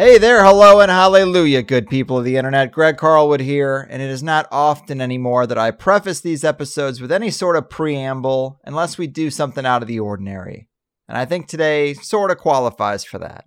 [0.00, 2.72] Hey there, hello, and hallelujah, good people of the internet.
[2.72, 7.12] Greg Carlwood here, and it is not often anymore that I preface these episodes with
[7.12, 10.68] any sort of preamble unless we do something out of the ordinary.
[11.06, 13.44] And I think today sort of qualifies for that.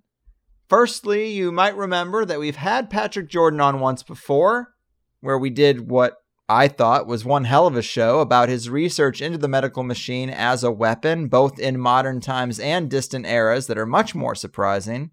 [0.69, 4.75] Firstly, you might remember that we've had Patrick Jordan on once before,
[5.21, 9.23] where we did what I thought was one hell of a show about his research
[9.23, 13.77] into the medical machine as a weapon, both in modern times and distant eras that
[13.79, 15.09] are much more surprising.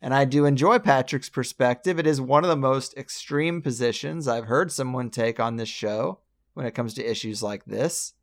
[0.00, 1.98] And I do enjoy Patrick's perspective.
[1.98, 6.20] It is one of the most extreme positions I've heard someone take on this show
[6.54, 8.14] when it comes to issues like this.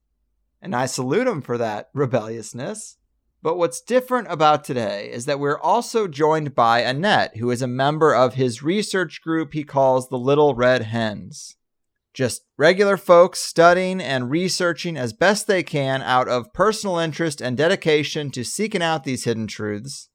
[0.62, 2.98] And I salute him for that rebelliousness.
[3.42, 7.68] But what's different about today is that we're also joined by Annette, who is a
[7.68, 11.56] member of his research group he calls the Little Red Hens.
[12.12, 17.56] Just regular folks studying and researching as best they can out of personal interest and
[17.56, 20.10] dedication to seeking out these hidden truths.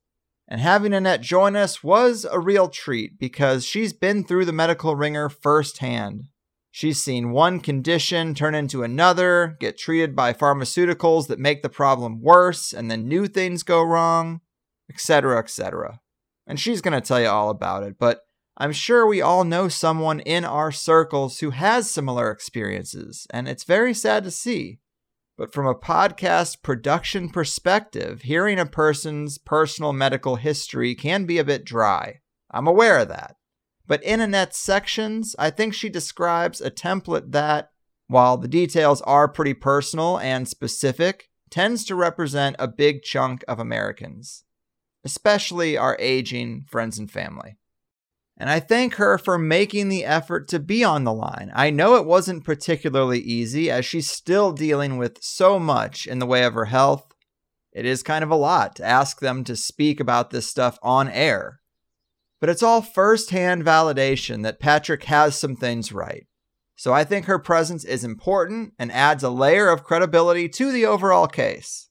[0.50, 4.97] And having Annette join us was a real treat because she's been through the medical
[4.97, 6.25] ringer firsthand.
[6.72, 12.21] She's seen one condition turn into another, get treated by pharmaceuticals that make the problem
[12.21, 14.41] worse, and then new things go wrong,
[14.91, 16.00] etc., etc.
[16.49, 18.22] And she's going to tell you all about it, but
[18.56, 23.65] I'm sure we all know someone in our circles who has similar experiences, and it's
[23.65, 24.81] very sad to see.
[25.41, 31.45] But from a podcast production perspective, hearing a person's personal medical history can be a
[31.45, 32.21] bit dry.
[32.51, 33.37] I'm aware of that.
[33.87, 37.71] But in Annette's sections, I think she describes a template that,
[38.06, 43.59] while the details are pretty personal and specific, tends to represent a big chunk of
[43.59, 44.45] Americans,
[45.07, 47.57] especially our aging friends and family.
[48.41, 51.53] And I thank her for making the effort to be on the line.
[51.55, 56.27] I know it wasn't particularly easy as she's still dealing with so much in the
[56.27, 57.12] way of her health.
[57.75, 61.11] It is kind of a lot to ask them to speak about this stuff on
[61.11, 61.61] air.
[62.41, 66.27] But it's all firsthand validation that Patrick has some things right.
[66.77, 70.87] So I think her presence is important and adds a layer of credibility to the
[70.87, 71.90] overall case.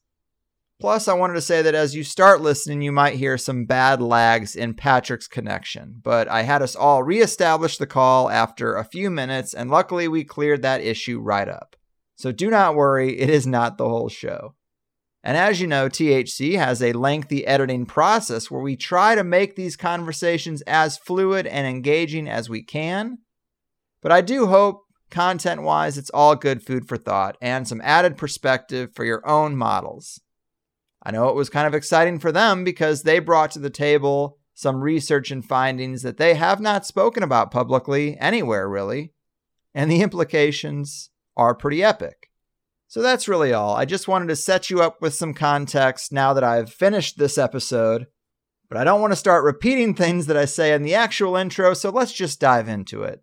[0.80, 4.00] Plus, I wanted to say that as you start listening, you might hear some bad
[4.00, 9.10] lags in Patrick's connection, but I had us all reestablish the call after a few
[9.10, 11.76] minutes, and luckily we cleared that issue right up.
[12.16, 14.54] So do not worry, it is not the whole show.
[15.22, 19.56] And as you know, THC has a lengthy editing process where we try to make
[19.56, 23.18] these conversations as fluid and engaging as we can.
[24.00, 28.16] But I do hope, content wise, it's all good food for thought and some added
[28.16, 30.22] perspective for your own models.
[31.02, 34.38] I know it was kind of exciting for them because they brought to the table
[34.54, 39.12] some research and findings that they have not spoken about publicly anywhere, really.
[39.74, 42.30] And the implications are pretty epic.
[42.86, 43.76] So that's really all.
[43.76, 47.38] I just wanted to set you up with some context now that I've finished this
[47.38, 48.06] episode.
[48.68, 51.72] But I don't want to start repeating things that I say in the actual intro,
[51.72, 53.22] so let's just dive into it.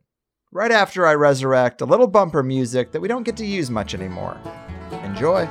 [0.52, 3.94] Right after I resurrect a little bumper music that we don't get to use much
[3.94, 4.40] anymore.
[5.04, 5.48] Enjoy!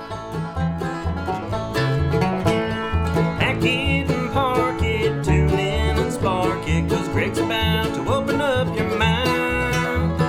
[7.27, 10.21] Greg's about to open up your mind.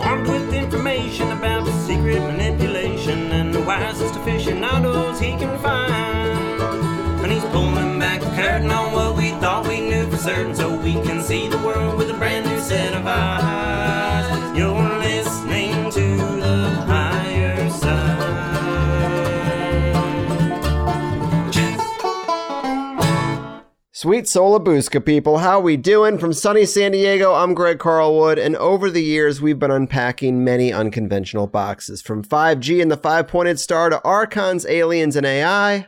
[0.00, 6.62] Armed with information about the secret manipulation and the wisest aficionados he can find.
[7.22, 10.74] And he's pulling back the curtain on what we thought we knew for certain so
[10.74, 13.99] we can see the world with a brand new set of eyes.
[24.02, 26.16] Sweet Solabuska people, how we doing?
[26.16, 30.72] From sunny San Diego, I'm Greg Carlwood, and over the years we've been unpacking many
[30.72, 35.86] unconventional boxes, from 5G and the five-pointed star to Archons, aliens, and AI.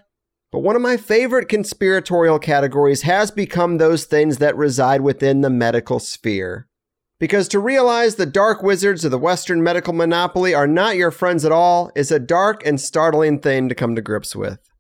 [0.51, 5.49] But one of my favorite conspiratorial categories has become those things that reside within the
[5.49, 6.69] medical sphere.
[7.19, 11.47] Because to realize the dark wizards of the Western medical monopoly are not your friends
[11.47, 14.72] at all is a dark and startling thing to come to grips with.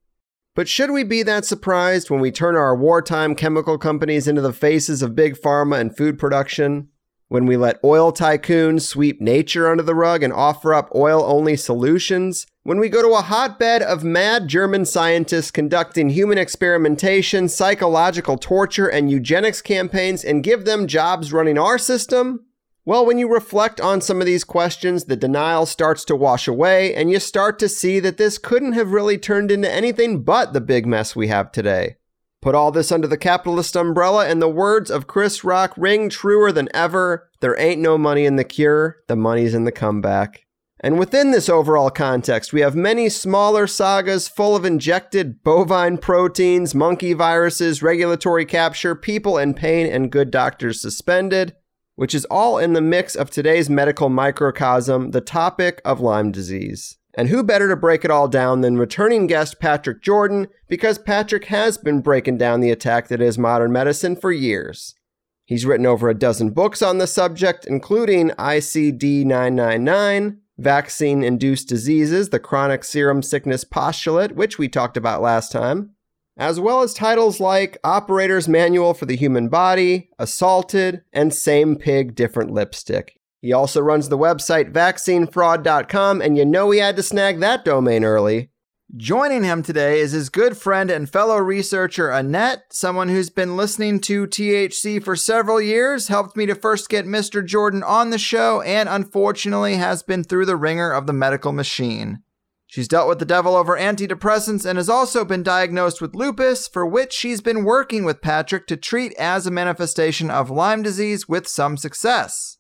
[0.54, 4.52] But should we be that surprised when we turn our wartime chemical companies into the
[4.52, 6.88] faces of big pharma and food production?
[7.28, 11.56] When we let oil tycoons sweep nature under the rug and offer up oil only
[11.56, 12.46] solutions?
[12.64, 18.88] When we go to a hotbed of mad German scientists conducting human experimentation, psychological torture,
[18.88, 22.44] and eugenics campaigns and give them jobs running our system?
[22.84, 26.92] Well, when you reflect on some of these questions, the denial starts to wash away,
[26.92, 30.60] and you start to see that this couldn't have really turned into anything but the
[30.60, 31.94] big mess we have today.
[32.40, 36.50] Put all this under the capitalist umbrella, and the words of Chris Rock ring truer
[36.50, 40.44] than ever there ain't no money in the cure, the money's in the comeback.
[40.80, 46.74] And within this overall context, we have many smaller sagas full of injected bovine proteins,
[46.74, 51.54] monkey viruses, regulatory capture, people in pain, and good doctors suspended
[52.02, 56.98] which is all in the mix of today's medical microcosm, the topic of Lyme disease.
[57.14, 61.44] And who better to break it all down than returning guest Patrick Jordan, because Patrick
[61.44, 64.96] has been breaking down the attack that is modern medicine for years.
[65.44, 72.30] He's written over a dozen books on the subject, including ICD 999, Vaccine Induced Diseases,
[72.30, 75.90] the Chronic Serum Sickness Postulate, which we talked about last time,
[76.36, 82.14] as well as titles like Operator's Manual for the Human Body, Assaulted, and Same Pig,
[82.14, 83.18] Different Lipstick.
[83.40, 88.04] He also runs the website vaccinefraud.com, and you know he had to snag that domain
[88.04, 88.50] early.
[88.94, 94.00] Joining him today is his good friend and fellow researcher Annette, someone who's been listening
[94.00, 97.44] to THC for several years, helped me to first get Mr.
[97.44, 102.22] Jordan on the show, and unfortunately has been through the ringer of the medical machine.
[102.72, 106.86] She's dealt with the devil over antidepressants and has also been diagnosed with lupus, for
[106.86, 111.46] which she's been working with Patrick to treat as a manifestation of Lyme disease with
[111.46, 112.56] some success.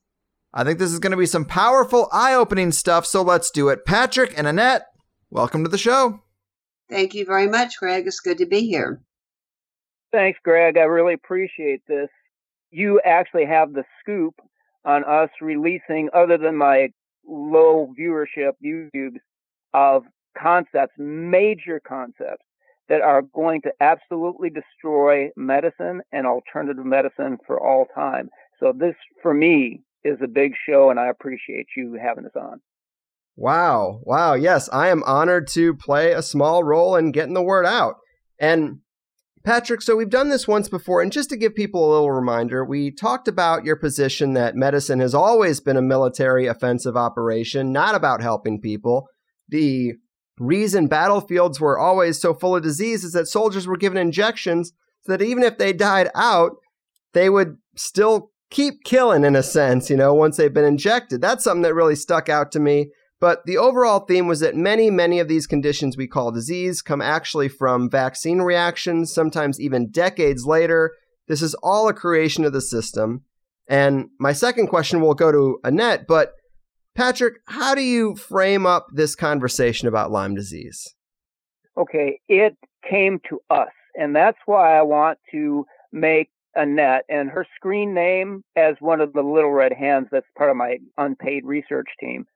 [0.52, 3.70] I think this is going to be some powerful, eye opening stuff, so let's do
[3.70, 3.86] it.
[3.86, 4.84] Patrick and Annette,
[5.30, 6.20] welcome to the show.
[6.90, 8.06] Thank you very much, Greg.
[8.06, 9.00] It's good to be here.
[10.12, 10.76] Thanks, Greg.
[10.76, 12.10] I really appreciate this.
[12.70, 14.34] You actually have the scoop
[14.84, 16.88] on us releasing, other than my
[17.26, 19.16] low viewership YouTube,
[19.74, 20.04] of
[20.40, 22.44] concepts, major concepts
[22.88, 28.28] that are going to absolutely destroy medicine and alternative medicine for all time.
[28.60, 32.60] So this, for me, is a big show, and I appreciate you having us on.
[33.36, 34.00] Wow.
[34.02, 34.34] Wow.
[34.34, 37.96] Yes, I am honored to play a small role in getting the word out.
[38.38, 38.80] And
[39.44, 42.64] Patrick, so we've done this once before, and just to give people a little reminder,
[42.64, 47.94] we talked about your position that medicine has always been a military offensive operation, not
[47.94, 49.08] about helping people
[49.52, 49.92] the
[50.38, 54.72] reason battlefields were always so full of disease is that soldiers were given injections
[55.02, 56.56] so that even if they died out,
[57.12, 61.20] they would still keep killing in a sense, you know, once they've been injected.
[61.20, 62.90] That's something that really stuck out to me.
[63.20, 67.00] But the overall theme was that many, many of these conditions we call disease come
[67.00, 70.92] actually from vaccine reactions, sometimes even decades later.
[71.28, 73.22] This is all a creation of the system.
[73.68, 76.32] And my second question will go to Annette, but
[76.94, 80.94] Patrick, how do you frame up this conversation about Lyme disease?
[81.76, 82.56] Okay, it
[82.88, 88.44] came to us, and that's why I want to make Annette and her screen name
[88.56, 92.26] as one of the little red hens that's part of my unpaid research team.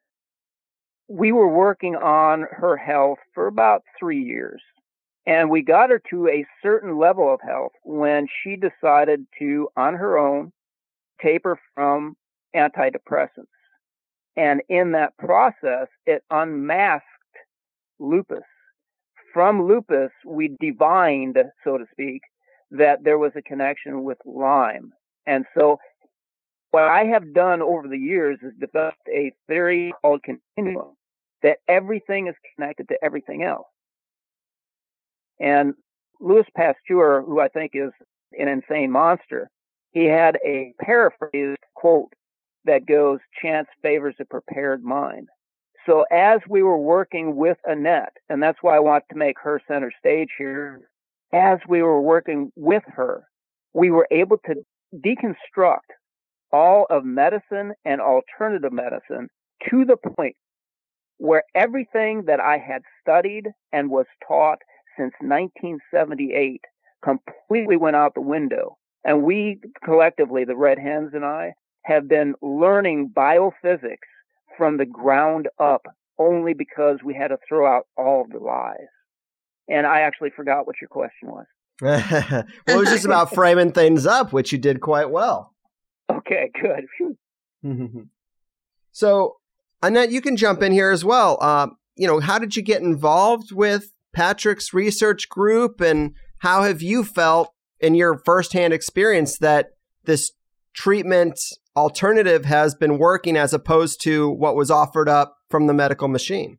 [1.09, 4.63] We were working on her health for about three years.
[5.27, 9.95] And we got her to a certain level of health when she decided to, on
[9.95, 10.53] her own,
[11.21, 12.17] taper from
[12.55, 13.56] antidepressants.
[14.37, 17.07] And in that process, it unmasked
[17.99, 18.45] lupus.
[19.33, 22.23] From lupus, we divined, so to speak,
[22.71, 24.93] that there was a connection with Lyme.
[25.27, 25.79] And so
[26.71, 30.95] what I have done over the years is developed a theory called continuum
[31.43, 33.67] that everything is connected to everything else.
[35.39, 35.75] And
[36.21, 37.93] Louis Pasteur, who I think is
[38.39, 39.51] an insane monster,
[39.93, 42.13] he had a paraphrased quote
[42.67, 45.29] that goes, chance favors a prepared mind.
[45.87, 49.61] So as we were working with Annette, and that's why I want to make her
[49.69, 50.89] center stage here,
[51.33, 53.25] as we were working with her,
[53.73, 55.93] we were able to deconstruct
[56.53, 59.29] all of medicine and alternative medicine
[59.71, 60.37] to the point
[61.19, 64.59] where everything that I had studied and was taught
[64.97, 66.61] since 1978
[67.03, 68.77] completely went out the window.
[69.05, 71.55] And we collectively, the Red Hens and I,
[71.87, 74.11] have been learning biophysics
[74.57, 75.87] from the ground up
[76.19, 78.89] only because we had to throw out all the lies.
[79.69, 81.47] And I actually forgot what your question was.
[81.81, 85.55] well, it was just about framing things up, which you did quite well.
[86.11, 86.87] Okay, good.
[88.93, 89.37] so,
[89.83, 91.39] Annette, you can jump in here as well.
[91.41, 96.81] Uh, you know, how did you get involved with Patrick's research group, and how have
[96.81, 99.71] you felt in your firsthand experience that
[100.05, 100.33] this
[100.77, 101.41] treatment
[101.75, 106.59] alternative has been working as opposed to what was offered up from the medical machine?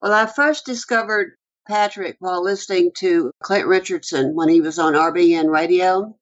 [0.00, 1.32] Well, I first discovered
[1.66, 6.16] Patrick while listening to Clint Richardson when he was on RBN radio.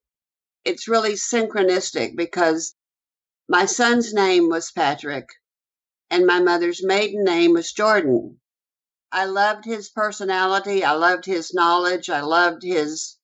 [0.65, 2.75] It's really synchronistic because
[3.49, 5.29] my son's name was Patrick
[6.11, 8.39] and my mother's maiden name was Jordan.
[9.13, 10.83] I loved his personality.
[10.83, 12.09] I loved his knowledge.
[12.09, 13.17] I loved his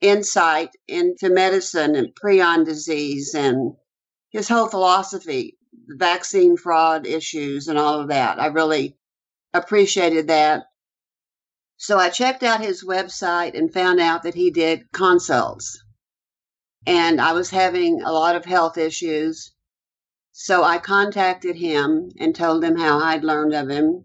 [0.00, 3.74] insight into medicine and prion disease and
[4.30, 8.40] his whole philosophy, the vaccine fraud issues and all of that.
[8.40, 8.96] I really
[9.54, 10.64] appreciated that.
[11.76, 15.82] So I checked out his website and found out that he did consults.
[16.86, 19.52] And I was having a lot of health issues.
[20.32, 24.04] So I contacted him and told him how I'd learned of him.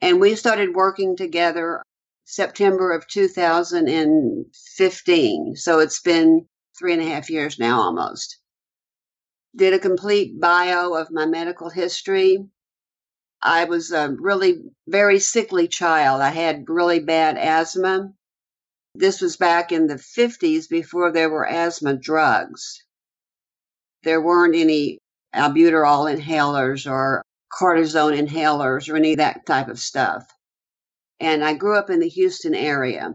[0.00, 1.82] And we started working together
[2.24, 5.56] September of 2015.
[5.56, 6.46] So it's been
[6.78, 8.38] three and a half years now almost.
[9.56, 12.48] Did a complete bio of my medical history
[13.44, 16.22] I was a really very sickly child.
[16.22, 18.14] I had really bad asthma.
[18.94, 22.82] This was back in the 50s before there were asthma drugs.
[24.02, 24.98] There weren't any
[25.34, 30.26] albuterol inhalers or cortisone inhalers or any of that type of stuff.
[31.24, 33.14] And I grew up in the Houston area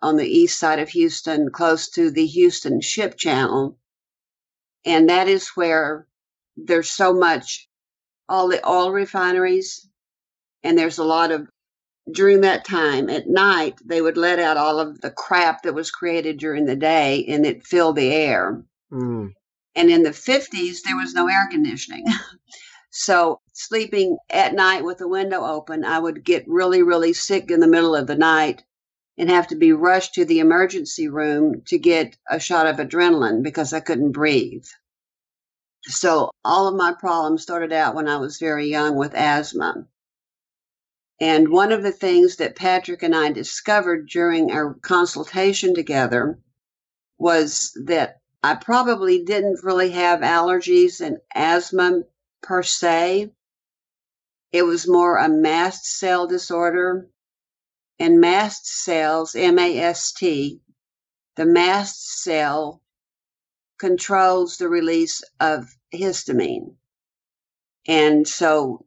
[0.00, 3.76] on the east side of Houston, close to the Houston Ship Channel.
[4.86, 6.06] And that is where
[6.56, 7.68] there's so much
[8.30, 9.86] all the oil refineries,
[10.62, 11.46] and there's a lot of
[12.10, 15.90] during that time at night they would let out all of the crap that was
[15.90, 19.30] created during the day and it filled the air mm.
[19.74, 22.04] and in the 50s there was no air conditioning
[22.96, 27.60] so sleeping at night with the window open i would get really really sick in
[27.60, 28.62] the middle of the night
[29.18, 33.42] and have to be rushed to the emergency room to get a shot of adrenaline
[33.42, 34.64] because i couldn't breathe
[35.86, 39.86] so all of my problems started out when I was very young with asthma.
[41.20, 46.38] And one of the things that Patrick and I discovered during our consultation together
[47.18, 52.02] was that I probably didn't really have allergies and asthma
[52.44, 53.32] per se.
[54.52, 57.08] It was more a mast cell disorder.
[57.98, 60.60] And mast cells, M A S T,
[61.36, 62.82] the mast cell
[63.78, 66.74] controls the release of histamine.
[67.86, 68.84] And so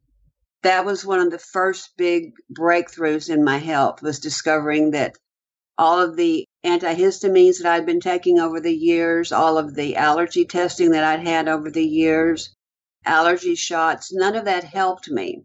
[0.64, 5.16] that was one of the first big breakthroughs in my health was discovering that
[5.78, 10.46] all of the antihistamines that I'd been taking over the years, all of the allergy
[10.46, 12.57] testing that I'd had over the years,
[13.08, 15.44] allergy shots, none of that helped me.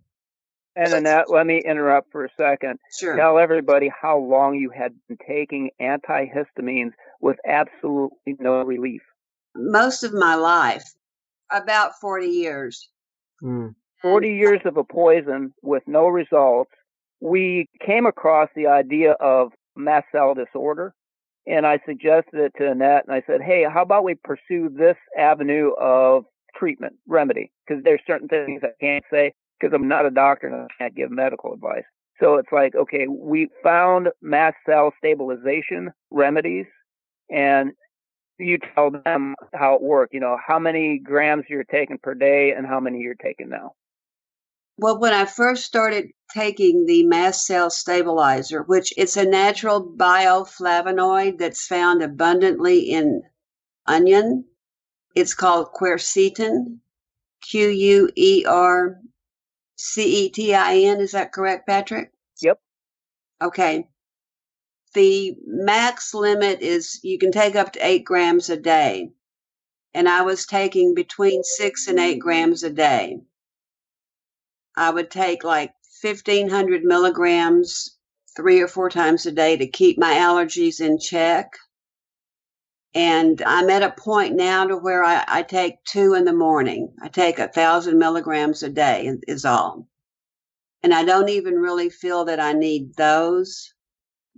[0.74, 2.78] And Annette, let me interrupt for a second.
[2.98, 3.14] Sure.
[3.16, 9.02] Tell everybody how long you had been taking antihistamines with absolutely no relief
[9.54, 10.84] most of my life,
[11.50, 12.88] about 40 years.
[13.42, 13.74] Mm.
[14.00, 16.70] 40 years of a poison with no results.
[17.20, 20.94] We came across the idea of mast cell disorder,
[21.46, 24.96] and I suggested it to Annette, and I said, hey, how about we pursue this
[25.16, 27.52] avenue of treatment, remedy?
[27.66, 30.94] Because there's certain things I can't say because I'm not a doctor and I can't
[30.94, 31.84] give medical advice.
[32.20, 36.66] So it's like, okay, we found mast cell stabilization remedies,
[37.30, 37.72] and
[38.38, 40.14] you tell them how it worked.
[40.14, 43.72] You know, how many grams you're taking per day and how many you're taking now.
[44.78, 51.38] Well, when I first started taking the mast cell stabilizer, which it's a natural bioflavonoid
[51.38, 53.22] that's found abundantly in
[53.86, 54.44] onion,
[55.14, 56.78] it's called quercetin,
[57.42, 59.00] Q U E R
[59.76, 61.00] C E T I N.
[61.00, 62.12] Is that correct, Patrick?
[62.40, 62.58] Yep.
[63.42, 63.86] Okay
[64.94, 69.10] the max limit is you can take up to eight grams a day.
[69.94, 73.20] And I was taking between six and eight grams a day.
[74.76, 77.96] I would take like 1500 milligrams
[78.34, 81.52] three or four times a day to keep my allergies in check.
[82.94, 86.94] And I'm at a point now to where I, I take two in the morning.
[87.00, 89.88] I take a thousand milligrams a day is all.
[90.82, 93.72] And I don't even really feel that I need those,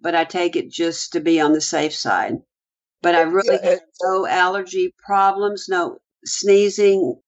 [0.01, 2.37] but I take it just to be on the safe side.
[3.03, 7.21] But I really have no allergy problems, no sneezing.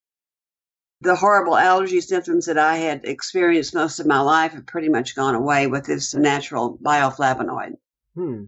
[1.01, 5.17] The horrible allergy symptoms that I had experienced most of my life have pretty much
[5.17, 7.75] gone away with this natural bioflavonoid.
[8.15, 8.45] Hmm.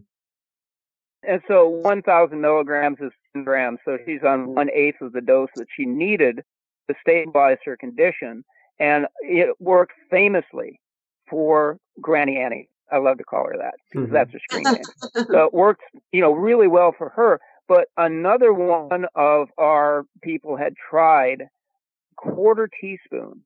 [1.27, 3.79] And so 1,000 milligrams is 10 grams.
[3.85, 6.43] So she's on one eighth of the dose that she needed
[6.89, 8.43] to stabilize her condition.
[8.79, 10.79] And it worked famously
[11.29, 12.69] for Granny Annie.
[12.91, 14.13] I love to call her that because mm-hmm.
[14.13, 15.25] that's her screen name.
[15.27, 17.39] so it worked, you know, really well for her.
[17.67, 21.49] But another one of our people had tried
[22.15, 23.43] quarter teaspoon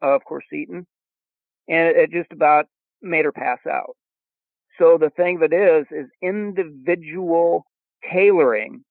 [0.00, 0.86] of quercetin,
[1.68, 2.66] and it just about
[3.02, 3.96] made her pass out.
[4.78, 7.66] So the thing that is, is individual
[8.10, 8.84] tailoring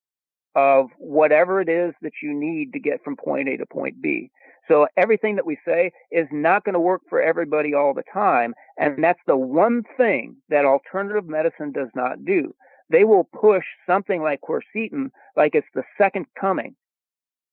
[0.56, 4.30] of whatever it is that you need to get from point A to point B.
[4.68, 8.54] So everything that we say is not going to work for everybody all the time.
[8.78, 12.54] And that's the one thing that alternative medicine does not do.
[12.90, 16.76] They will push something like quercetin like it's the second coming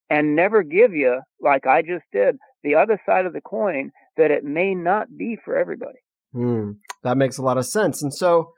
[0.09, 4.31] and never give you, like I just did, the other side of the coin that
[4.31, 5.99] it may not be for everybody.
[6.33, 6.71] Hmm,
[7.03, 8.01] that makes a lot of sense.
[8.01, 8.53] And so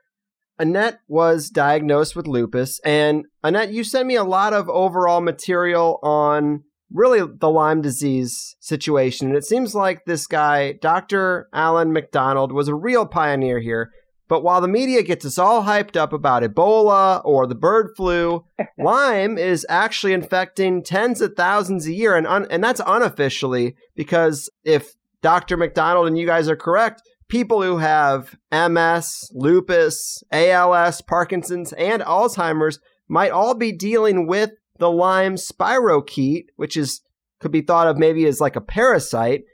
[0.60, 2.80] Annette was diagnosed with lupus.
[2.86, 8.56] And Annette, you sent me a lot of overall material on really the Lyme disease
[8.60, 9.28] situation.
[9.28, 11.50] And it seems like this guy, Dr.
[11.54, 13.92] Alan McDonald, was a real pioneer here.
[14.30, 18.46] But while the media gets us all hyped up about Ebola or the bird flu,
[18.78, 22.16] Lyme is actually infecting tens of thousands a year.
[22.16, 25.58] And, un- and that's unofficially because if Dr.
[25.58, 27.02] McDonald and you guys are correct,
[27.34, 34.92] people who have MS, lupus, ALS, Parkinson's, and Alzheimer's might all be dealing with the
[34.92, 37.02] Lyme spirochete, which is
[37.40, 39.46] could be thought of maybe as like a parasite.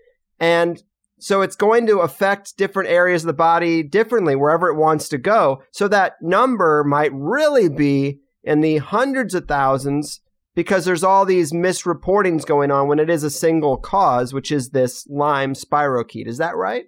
[0.42, 0.84] And
[1.20, 5.18] so it's going to affect different areas of the body differently wherever it wants to
[5.18, 5.64] go.
[5.72, 10.20] So that number might really be in the hundreds of thousands
[10.54, 14.72] because there's all these misreportings going on when it is a single cause, which is
[14.72, 16.28] this Lyme spirochete.
[16.28, 16.88] Is that right?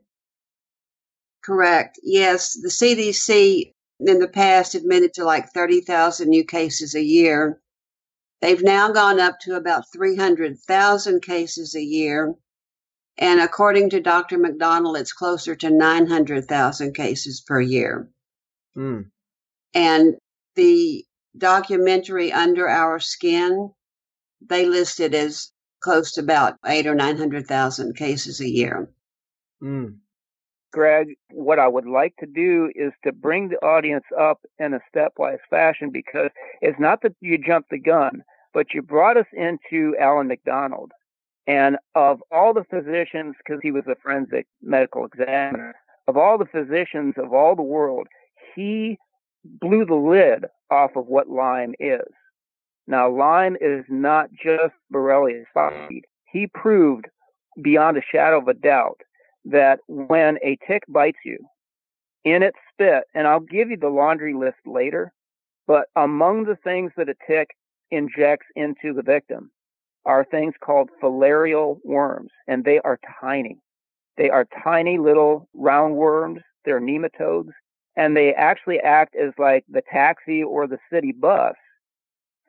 [1.43, 1.99] Correct.
[2.03, 7.61] Yes, the CDC in the past admitted to like 30,000 new cases a year.
[8.41, 12.33] They've now gone up to about 300,000 cases a year.
[13.17, 14.37] And according to Dr.
[14.37, 18.09] McDonald, it's closer to 900,000 cases per year.
[18.75, 19.11] Mm.
[19.73, 20.15] And
[20.55, 21.05] the
[21.37, 23.71] documentary Under Our Skin,
[24.41, 25.51] they listed as
[25.81, 28.89] close to about eight or 900,000 cases a year.
[29.61, 29.97] Mm.
[30.71, 34.79] Greg, what I would like to do is to bring the audience up in a
[34.93, 36.29] stepwise fashion because
[36.61, 40.91] it's not that you jumped the gun, but you brought us into Alan McDonald.
[41.47, 45.75] And of all the physicians, because he was a forensic medical examiner,
[46.07, 48.07] of all the physicians of all the world,
[48.55, 48.97] he
[49.43, 52.07] blew the lid off of what Lyme is.
[52.87, 56.03] Now, Lyme is not just Borrelia species.
[56.31, 57.05] He proved
[57.61, 59.01] beyond a shadow of a doubt
[59.45, 61.37] that when a tick bites you
[62.23, 65.11] in its spit, and I'll give you the laundry list later,
[65.67, 67.49] but among the things that a tick
[67.89, 69.51] injects into the victim
[70.05, 73.57] are things called filarial worms, and they are tiny.
[74.17, 76.41] They are tiny little round worms.
[76.65, 77.51] They're nematodes,
[77.95, 81.55] and they actually act as like the taxi or the city bus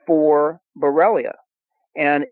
[0.06, 1.32] for Borrelia.
[1.96, 2.26] And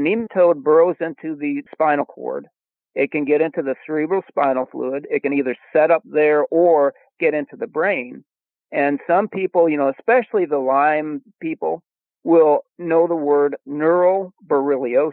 [0.00, 2.46] nematode burrows into the spinal cord
[2.94, 5.06] it can get into the cerebral spinal fluid.
[5.10, 8.24] It can either set up there or get into the brain.
[8.72, 11.82] And some people, you know, especially the Lyme people,
[12.24, 15.12] will know the word neuroborreliosis,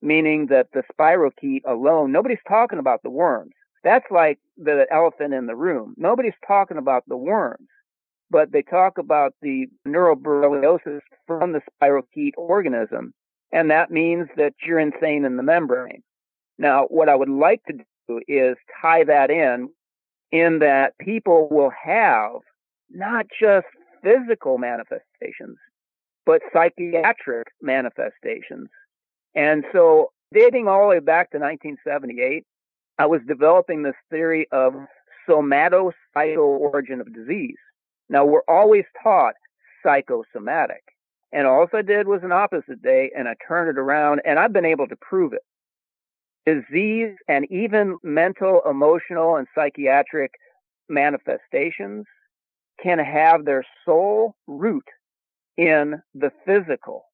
[0.00, 3.52] meaning that the spirochete alone, nobody's talking about the worms.
[3.84, 5.94] That's like the elephant in the room.
[5.96, 7.68] Nobody's talking about the worms,
[8.30, 13.12] but they talk about the neuroborreliosis from the spirochete organism.
[13.52, 16.02] And that means that you're insane in the membrane.
[16.58, 19.70] Now, what I would like to do is tie that in,
[20.32, 22.40] in that people will have
[22.90, 23.66] not just
[24.02, 25.56] physical manifestations,
[26.26, 28.68] but psychiatric manifestations.
[29.34, 32.44] And so, dating all the way back to 1978,
[32.98, 34.74] I was developing this theory of
[35.28, 37.56] somatopsycho origin of disease.
[38.08, 39.34] Now, we're always taught
[39.82, 40.82] psychosomatic.
[41.32, 44.52] And all I did was an opposite day and I turned it around and I've
[44.52, 45.42] been able to prove it
[46.48, 50.30] disease and even mental, emotional, and psychiatric
[50.88, 52.04] manifestations
[52.82, 54.84] can have their sole root
[55.56, 57.04] in the physical.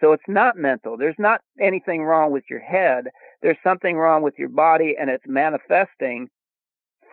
[0.00, 0.96] So it's not mental.
[0.96, 3.06] There's not anything wrong with your head.
[3.42, 6.28] There's something wrong with your body and it's manifesting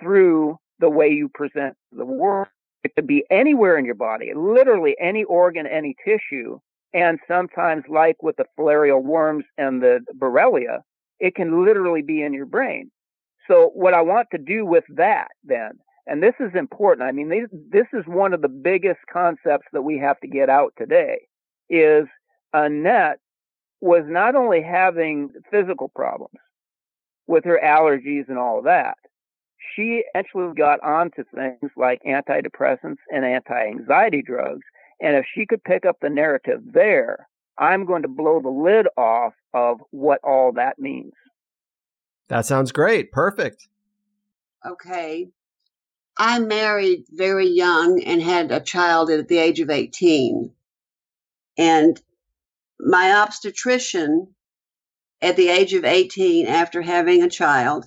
[0.02, 2.48] through the way you present the world.
[2.84, 6.60] It could be anywhere in your body, literally any organ, any tissue.
[6.94, 10.82] And sometimes, like with the filarial worms and the Borrelia,
[11.20, 12.92] it can literally be in your brain.
[13.48, 15.72] So, what I want to do with that then,
[16.08, 19.98] and this is important, I mean, this is one of the biggest concepts that we
[20.00, 21.28] have to get out today,
[21.70, 22.06] is
[22.54, 23.20] Annette
[23.82, 26.40] was not only having physical problems
[27.28, 28.98] with her allergies and all that,
[29.76, 34.64] she actually got onto things like antidepressants and anti anxiety drugs.
[35.02, 38.88] And if she could pick up the narrative there, I'm going to blow the lid
[38.98, 41.14] off of what all that means.
[42.30, 43.12] That sounds great.
[43.12, 43.68] Perfect.
[44.66, 45.30] Okay.
[46.18, 50.52] I married very young and had a child at the age of 18.
[51.58, 52.02] And
[52.80, 54.34] my obstetrician
[55.22, 57.86] at the age of 18, after having a child,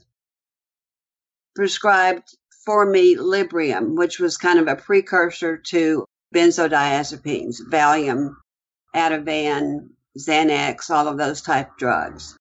[1.54, 8.34] prescribed for me Librium, which was kind of a precursor to benzodiazepines, Valium,
[8.96, 12.36] Ativan, Xanax, all of those type drugs.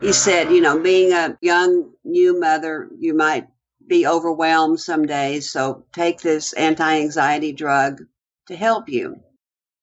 [0.00, 3.46] He said, you know, being a young new mother, you might
[3.86, 8.02] be overwhelmed some days, so take this anti anxiety drug
[8.46, 9.20] to help you.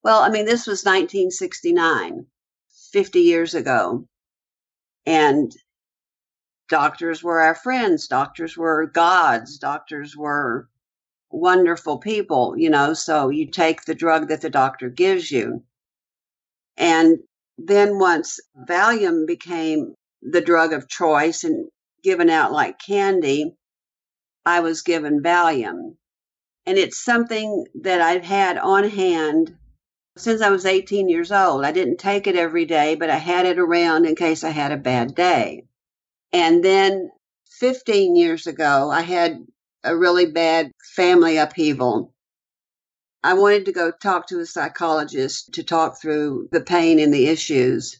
[0.03, 2.25] Well, I mean, this was 1969,
[2.91, 4.07] 50 years ago.
[5.05, 5.55] And
[6.69, 10.69] doctors were our friends, doctors were gods, doctors were
[11.29, 12.93] wonderful people, you know.
[12.93, 15.63] So you take the drug that the doctor gives you.
[16.77, 17.19] And
[17.57, 21.69] then once Valium became the drug of choice and
[22.03, 23.55] given out like candy,
[24.45, 25.97] I was given Valium.
[26.65, 29.55] And it's something that I've had on hand
[30.17, 31.63] since I was 18 years old.
[31.63, 34.71] I didn't take it every day, but I had it around in case I had
[34.71, 35.63] a bad day.
[36.33, 37.09] And then
[37.59, 39.37] 15 years ago, I had
[39.83, 42.13] a really bad family upheaval.
[43.23, 47.27] I wanted to go talk to a psychologist to talk through the pain and the
[47.27, 47.99] issues.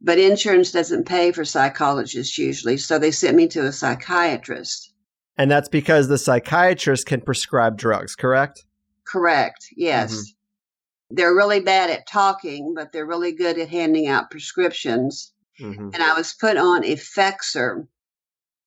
[0.00, 4.92] But insurance doesn't pay for psychologists usually, so they sent me to a psychiatrist.
[5.38, 8.64] And that's because the psychiatrist can prescribe drugs, correct?
[9.06, 10.12] Correct, yes.
[10.12, 11.16] Mm-hmm.
[11.16, 15.32] They're really bad at talking, but they're really good at handing out prescriptions.
[15.60, 15.90] Mm-hmm.
[15.94, 17.86] And I was put on Effexor,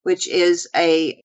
[0.03, 1.21] which is a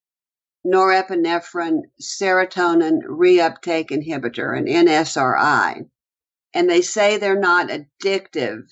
[0.66, 5.88] norepinephrine serotonin reuptake inhibitor, an NSRI.
[6.54, 8.62] And they say they're not addictive.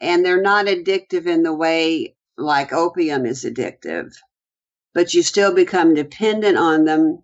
[0.00, 4.12] And they're not addictive in the way like opium is addictive,
[4.94, 7.22] but you still become dependent on them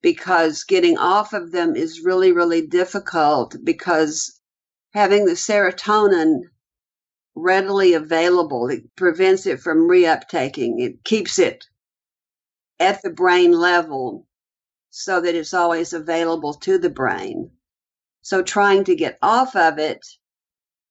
[0.00, 4.40] because getting off of them is really, really difficult because
[4.92, 6.42] having the serotonin
[7.34, 8.68] readily available.
[8.68, 10.80] It prevents it from reuptaking.
[10.80, 11.64] It keeps it
[12.80, 14.26] at the brain level
[14.90, 17.50] so that it's always available to the brain.
[18.22, 20.06] So trying to get off of it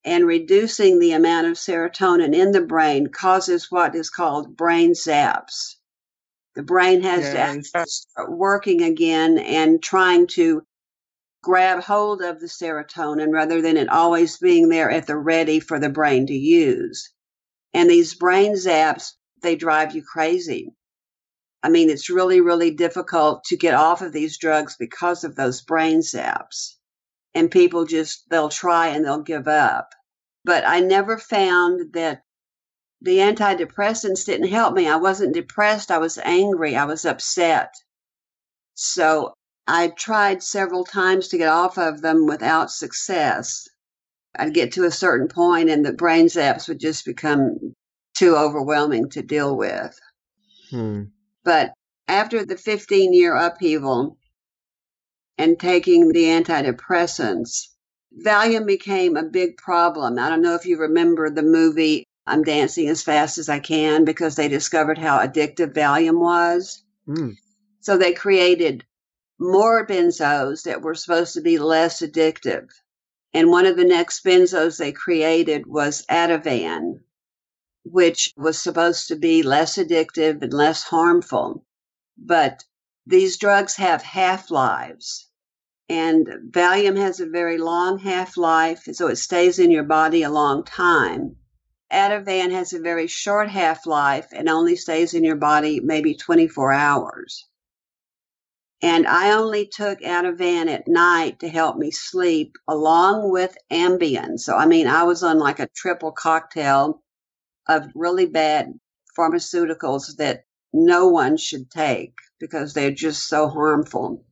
[0.05, 5.75] and reducing the amount of serotonin in the brain causes what is called brain zaps.
[6.55, 7.31] The brain has
[7.71, 10.63] to start working again and trying to
[11.41, 15.79] grab hold of the serotonin rather than it always being there at the ready for
[15.79, 17.11] the brain to use.
[17.73, 20.73] And these brain zaps, they drive you crazy.
[21.63, 25.61] I mean, it's really, really difficult to get off of these drugs because of those
[25.61, 26.75] brain zaps.
[27.33, 29.89] And people just, they'll try and they'll give up.
[30.43, 32.21] But I never found that
[33.01, 34.87] the antidepressants didn't help me.
[34.87, 35.89] I wasn't depressed.
[35.89, 36.75] I was angry.
[36.75, 37.73] I was upset.
[38.73, 39.33] So
[39.65, 43.67] I tried several times to get off of them without success.
[44.35, 47.73] I'd get to a certain point and the brain zaps would just become
[48.15, 49.97] too overwhelming to deal with.
[50.69, 51.03] Hmm.
[51.43, 51.73] But
[52.07, 54.17] after the 15 year upheaval
[55.37, 57.69] and taking the antidepressants,
[58.17, 60.19] Valium became a big problem.
[60.19, 64.05] I don't know if you remember the movie I'm Dancing as Fast as I Can
[64.05, 66.83] because they discovered how addictive Valium was.
[67.05, 67.31] Hmm.
[67.81, 68.85] So they created
[69.39, 72.69] more benzos that were supposed to be less addictive.
[73.33, 77.01] And one of the next benzos they created was Ativan,
[77.83, 81.65] which was supposed to be less addictive and less harmful.
[82.17, 82.63] But
[83.05, 85.29] these drugs have half lives.
[85.89, 90.29] And Valium has a very long half life, so it stays in your body a
[90.29, 91.35] long time.
[91.91, 96.71] Ativan has a very short half life and only stays in your body maybe 24
[96.71, 97.47] hours.
[98.81, 104.39] And I only took Ativan at night to help me sleep along with Ambien.
[104.39, 107.02] So, I mean, I was on like a triple cocktail
[107.67, 108.73] of really bad
[109.17, 114.25] pharmaceuticals that no one should take because they're just so harmful.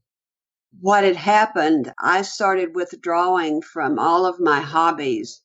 [0.79, 5.41] What had happened, I started withdrawing from all of my hobbies,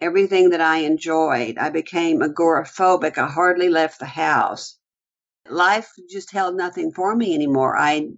[0.00, 1.58] everything that I enjoyed.
[1.58, 3.18] I became agoraphobic.
[3.18, 4.76] I hardly left the house
[5.50, 7.76] life just held nothing for me anymore.
[7.76, 8.10] I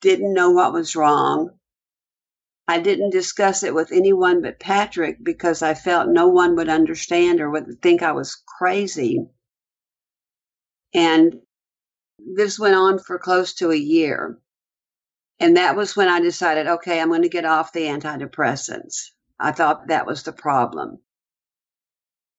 [0.00, 1.50] didn't know what was wrong.
[2.68, 7.40] I didn't discuss it with anyone but Patrick because I felt no one would understand
[7.40, 9.28] or would think I was crazy.
[10.92, 11.40] And
[12.18, 14.38] this went on for close to a year.
[15.38, 19.10] And that was when I decided, okay, I'm going to get off the antidepressants.
[19.38, 20.98] I thought that was the problem.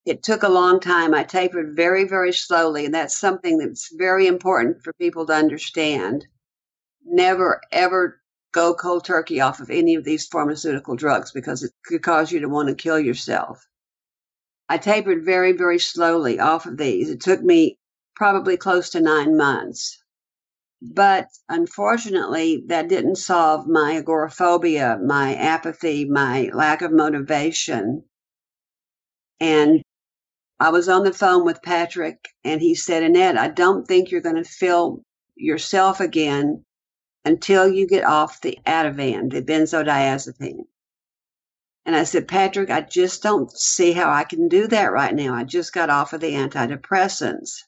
[0.04, 1.14] It took a long time.
[1.14, 2.86] I tapered very, very slowly.
[2.86, 6.26] And that's something that's very important for people to understand.
[7.04, 8.20] Never, ever
[8.52, 12.40] go cold turkey off of any of these pharmaceutical drugs because it could cause you
[12.40, 13.66] to want to kill yourself.
[14.68, 17.10] I tapered very, very slowly off of these.
[17.10, 17.78] It took me
[18.14, 20.02] probably close to nine months.
[20.80, 28.04] But unfortunately, that didn't solve my agoraphobia, my apathy, my lack of motivation.
[29.40, 29.82] And
[30.60, 34.20] I was on the phone with Patrick and he said, Annette, I don't think you're
[34.20, 35.02] going to feel
[35.36, 36.64] yourself again
[37.28, 40.64] until you get off the Ativan, the benzodiazepine.
[41.84, 45.34] And I said, Patrick, I just don't see how I can do that right now.
[45.34, 47.64] I just got off of the antidepressants.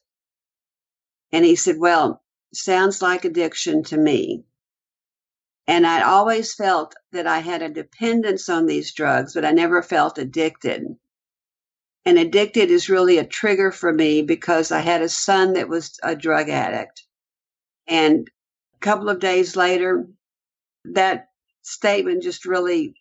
[1.31, 4.43] And he said, Well, sounds like addiction to me.
[5.67, 9.83] And I'd always felt that I had a dependence on these drugs, but I never
[9.83, 10.85] felt addicted.
[12.03, 15.99] And addicted is really a trigger for me because I had a son that was
[16.01, 17.03] a drug addict.
[17.87, 18.27] And
[18.81, 20.07] couple of days later,
[20.85, 21.27] that
[21.61, 22.95] statement just really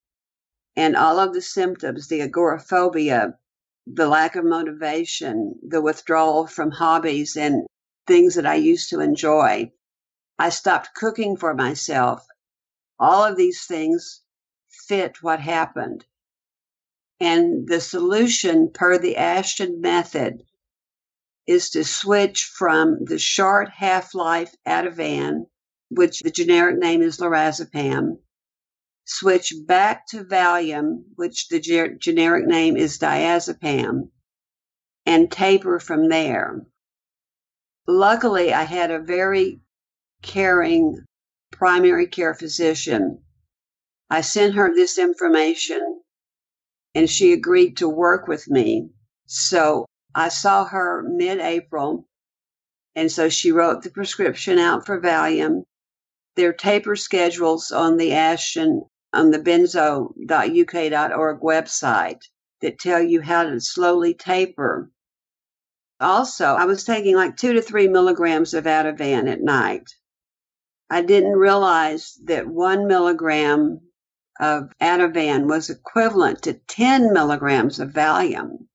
[0.75, 3.37] and all of the symptoms the agoraphobia,
[3.85, 7.67] the lack of motivation, the withdrawal from hobbies and
[8.09, 9.71] things that I used to enjoy.
[10.37, 12.27] I stopped cooking for myself.
[12.99, 14.21] All of these things
[14.87, 16.05] fit what happened.
[17.21, 20.43] And the solution, per the Ashton method,
[21.47, 25.45] is to switch from the short half life Ativan,
[25.89, 28.19] which the generic name is lorazepam,
[29.05, 34.09] switch back to Valium, which the generic name is diazepam,
[35.05, 36.65] and taper from there.
[37.91, 39.61] Luckily, I had a very
[40.21, 41.03] caring
[41.51, 43.23] primary care physician.
[44.11, 46.03] I sent her this information
[46.93, 48.91] and she agreed to work with me.
[49.25, 52.05] So I saw her mid April.
[52.93, 55.63] And so she wrote the prescription out for Valium.
[56.35, 60.11] Their taper schedules on the Ashton on the benzo.uk.org
[61.41, 62.21] website
[62.61, 64.91] that tell you how to slowly taper.
[65.99, 69.89] Also, I was taking like two to three milligrams of Ativan at night.
[70.89, 73.81] I didn't realize that one milligram
[74.39, 78.67] of Ativan was equivalent to 10 milligrams of Valium.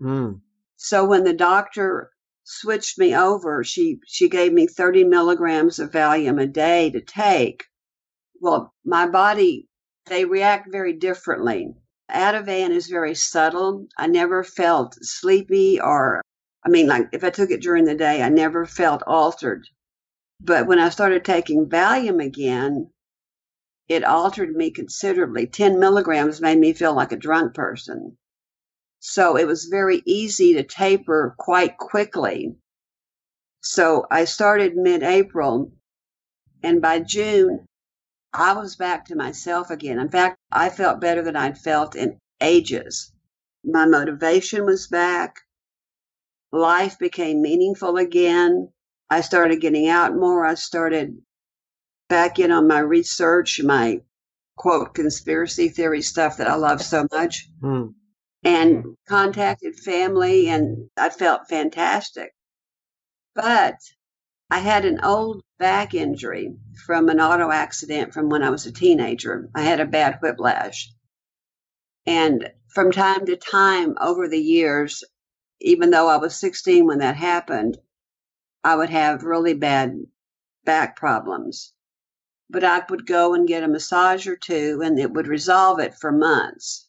[0.00, 0.40] Mm.
[0.76, 2.10] So when the doctor
[2.44, 7.64] switched me over, she, she gave me 30 milligrams of Valium a day to take.
[8.40, 9.68] Well, my body
[10.06, 11.74] they react very differently.
[12.10, 13.86] Ativan is very subtle.
[13.98, 16.22] I never felt sleepy or,
[16.66, 19.68] I mean, like if I took it during the day, I never felt altered.
[20.40, 22.90] But when I started taking Valium again,
[23.88, 25.46] it altered me considerably.
[25.46, 28.18] 10 milligrams made me feel like a drunk person.
[28.98, 32.56] So it was very easy to taper quite quickly.
[33.60, 35.72] So I started mid April,
[36.64, 37.64] and by June,
[38.32, 40.00] I was back to myself again.
[40.00, 43.12] In fact, I felt better than I'd felt in ages.
[43.62, 45.45] My motivation was back.
[46.52, 48.72] Life became meaningful again.
[49.10, 50.44] I started getting out more.
[50.44, 51.22] I started
[52.08, 54.00] back in on my research, my
[54.56, 57.88] quote conspiracy theory stuff that I love so much, Hmm.
[58.44, 62.32] and contacted family, and I felt fantastic.
[63.34, 63.76] But
[64.50, 66.56] I had an old back injury
[66.86, 69.50] from an auto accident from when I was a teenager.
[69.54, 70.90] I had a bad whiplash.
[72.06, 75.02] And from time to time over the years,
[75.60, 77.78] even though I was 16 when that happened,
[78.64, 80.06] I would have really bad
[80.64, 81.72] back problems.
[82.50, 85.94] But I would go and get a massage or two and it would resolve it
[85.94, 86.88] for months.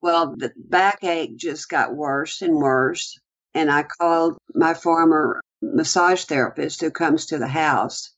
[0.00, 3.18] Well, the backache just got worse and worse.
[3.54, 8.10] And I called my former massage therapist who comes to the house.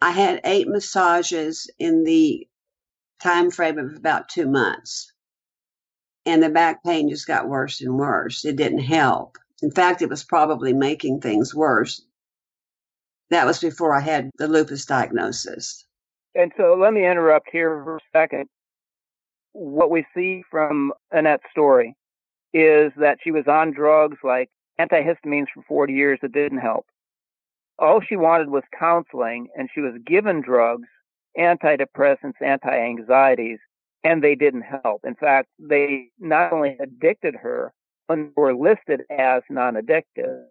[0.00, 2.46] I had eight massages in the
[3.20, 5.12] time frame of about two months.
[6.26, 8.44] And the back pain just got worse and worse.
[8.44, 9.38] It didn't help.
[9.62, 12.04] In fact, it was probably making things worse.
[13.30, 15.86] That was before I had the lupus diagnosis.
[16.34, 18.48] And so let me interrupt here for a second.
[19.52, 21.96] What we see from Annette's story
[22.52, 26.86] is that she was on drugs like antihistamines for 40 years that didn't help.
[27.78, 30.88] All she wanted was counseling, and she was given drugs,
[31.38, 33.58] antidepressants, anti anxieties,
[34.06, 35.04] and they didn't help.
[35.04, 37.72] In fact, they not only addicted her,
[38.06, 40.44] but were listed as non addictive.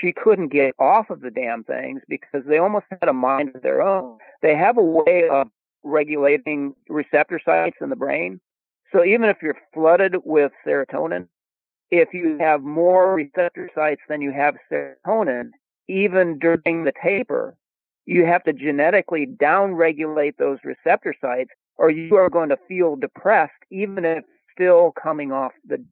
[0.00, 3.62] She couldn't get off of the damn things because they almost had a mind of
[3.62, 4.18] their own.
[4.42, 5.46] They have a way of
[5.84, 8.40] regulating receptor sites in the brain.
[8.92, 11.28] So even if you're flooded with serotonin,
[11.92, 15.50] if you have more receptor sites than you have serotonin,
[15.88, 17.56] even during the taper,
[18.04, 23.52] you have to genetically downregulate those receptor sites or you are going to feel depressed
[23.70, 25.84] even if still coming off the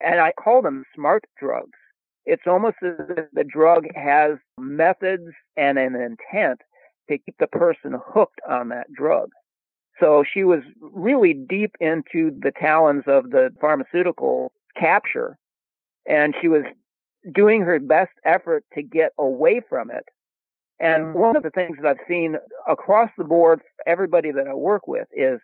[0.00, 1.76] and I call them smart drugs.
[2.24, 6.60] It's almost as if the drug has methods and an intent
[7.10, 9.30] to keep the person hooked on that drug.
[9.98, 15.36] So she was really deep into the talons of the pharmaceutical capture
[16.06, 16.62] and she was
[17.34, 20.04] doing her best effort to get away from it.
[20.80, 22.36] And one of the things that I've seen
[22.68, 25.40] across the board, everybody that I work with is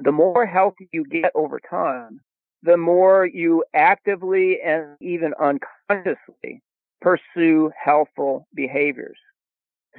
[0.00, 2.20] the more healthy you get over time,
[2.62, 6.62] the more you actively and even unconsciously
[7.00, 9.18] pursue healthful behaviors.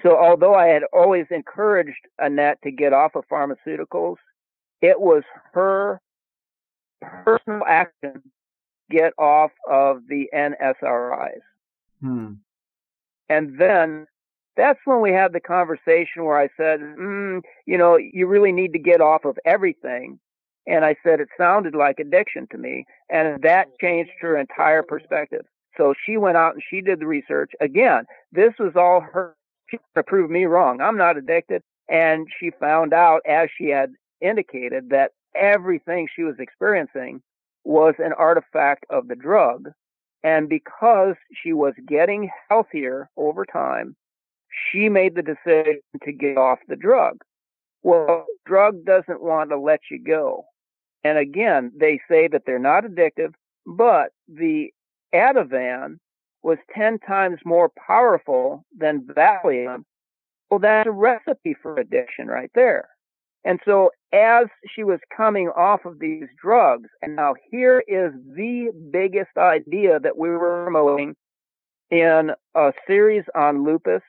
[0.03, 4.15] So although I had always encouraged Annette to get off of pharmaceuticals,
[4.81, 5.23] it was
[5.53, 6.01] her
[7.01, 8.23] personal action
[8.89, 11.41] get off of the NSRIs.
[12.01, 12.33] Hmm.
[13.29, 14.07] And then
[14.57, 18.73] that's when we had the conversation where I said, mm, you know, you really need
[18.73, 20.19] to get off of everything.
[20.67, 22.85] And I said, it sounded like addiction to me.
[23.09, 25.45] And that changed her entire perspective.
[25.77, 27.51] So she went out and she did the research.
[27.61, 29.35] Again, this was all her.
[29.69, 30.81] She to prove me wrong.
[30.81, 31.61] I'm not addicted.
[31.89, 37.21] And she found out, as she had indicated, that everything she was experiencing
[37.63, 39.69] was an artifact of the drug.
[40.23, 43.95] And because she was getting healthier over time,
[44.71, 47.17] she made the decision to get off the drug.
[47.83, 50.45] Well, drug doesn't want to let you go.
[51.03, 53.33] And again, they say that they're not addictive,
[53.65, 54.69] but the
[55.13, 55.99] Ativan
[56.43, 59.83] was 10 times more powerful than Valium.
[60.49, 62.89] Well, that's a recipe for addiction right there.
[63.45, 68.71] And so as she was coming off of these drugs, and now here is the
[68.91, 71.15] biggest idea that we were promoting
[71.89, 74.01] in a series on lupus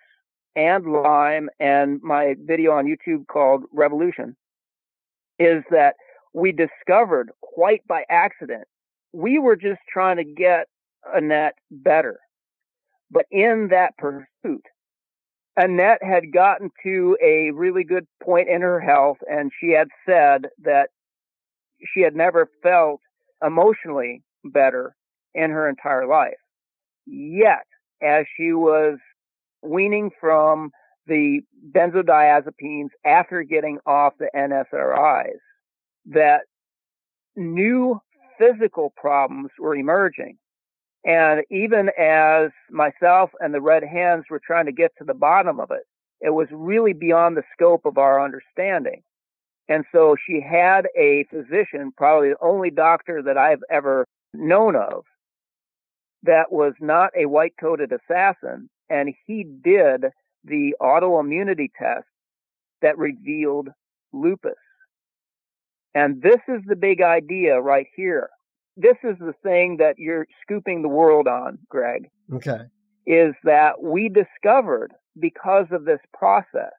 [0.56, 4.36] and Lyme and my video on YouTube called Revolution
[5.38, 5.94] is that
[6.34, 8.64] we discovered quite by accident.
[9.12, 10.66] We were just trying to get
[11.14, 12.18] Annette better.
[13.10, 14.64] But in that pursuit,
[15.56, 20.46] Annette had gotten to a really good point in her health and she had said
[20.62, 20.90] that
[21.92, 23.00] she had never felt
[23.44, 24.94] emotionally better
[25.34, 26.34] in her entire life.
[27.06, 27.66] Yet,
[28.02, 28.98] as she was
[29.62, 30.70] weaning from
[31.07, 31.40] the
[31.73, 35.39] benzodiazepines after getting off the NSRIs,
[36.07, 36.43] that
[37.37, 38.01] new
[38.39, 40.39] physical problems were emerging.
[41.05, 45.59] And even as myself and the Red Hens were trying to get to the bottom
[45.59, 45.84] of it,
[46.20, 49.03] it was really beyond the scope of our understanding.
[49.68, 55.05] And so she had a physician, probably the only doctor that I've ever known of,
[56.24, 58.68] that was not a white coated assassin.
[58.91, 60.07] And he did
[60.45, 62.07] the autoimmunity test
[62.82, 63.68] that revealed
[64.12, 64.53] lupus.
[65.95, 68.28] And this is the big idea right here
[68.80, 72.09] this is the thing that you're scooping the world on, Greg.
[72.32, 72.61] Okay.
[73.07, 76.72] Is that we discovered because of this process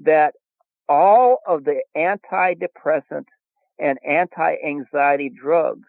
[0.00, 0.34] that
[0.88, 3.26] all of the antidepressant
[3.78, 5.88] and anti-anxiety drugs,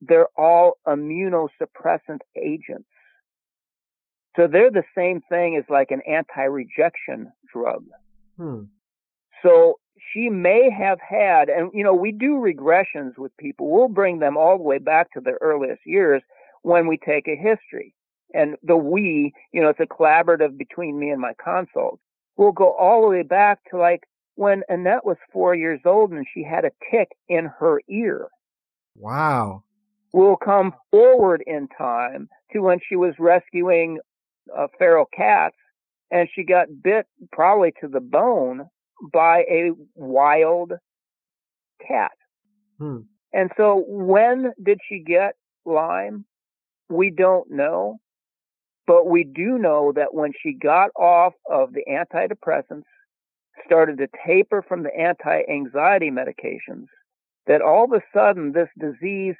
[0.00, 2.88] they're all immunosuppressant agents.
[4.36, 7.84] So they're the same thing as like an anti-rejection drug.
[8.36, 8.62] Hmm.
[9.42, 9.78] So
[10.12, 13.70] she may have had, and you know, we do regressions with people.
[13.70, 16.22] We'll bring them all the way back to their earliest years
[16.62, 17.94] when we take a history.
[18.34, 22.02] And the we, you know, it's a collaborative between me and my consults.
[22.36, 24.04] We'll go all the way back to like
[24.36, 28.28] when Annette was four years old and she had a tick in her ear.
[28.96, 29.64] Wow.
[30.14, 33.98] We'll come forward in time to when she was rescuing
[34.56, 35.56] uh, feral cats
[36.12, 38.68] and she got bit probably to the bone
[39.12, 40.72] by a wild
[41.86, 42.12] cat.
[42.78, 42.98] Hmm.
[43.32, 45.34] And so when did she get
[45.64, 46.26] Lyme?
[46.90, 47.96] We don't know.
[48.86, 52.82] But we do know that when she got off of the antidepressants,
[53.64, 56.86] started to taper from the anti-anxiety medications,
[57.46, 59.36] that all of a sudden this disease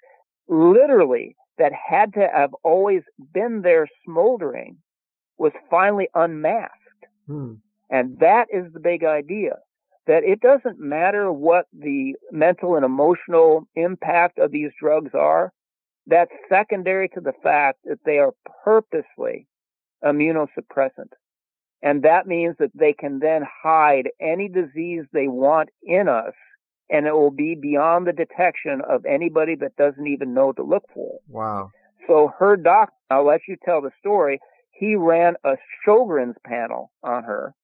[0.49, 3.03] literally that had to have always
[3.35, 4.77] been there smoldering
[5.43, 7.05] was finally unmasked.
[7.27, 7.55] Hmm.
[7.91, 9.57] And that is the big idea
[10.07, 15.53] that it doesn't matter what the mental and emotional impact of these drugs are.
[16.07, 18.33] That's secondary to the fact that they are
[18.65, 19.49] purposely
[20.05, 21.11] immunosuppressant.
[21.83, 26.35] And that means that they can then hide any disease they want in us
[26.89, 30.85] and it will be beyond the detection of anybody that doesn't even know to look
[30.95, 31.15] for.
[31.17, 31.23] it.
[31.27, 31.71] Wow.
[32.07, 34.41] So her doctor, I'll let you tell the story,
[34.83, 35.55] he ran a
[35.87, 37.55] Sjogren's panel on her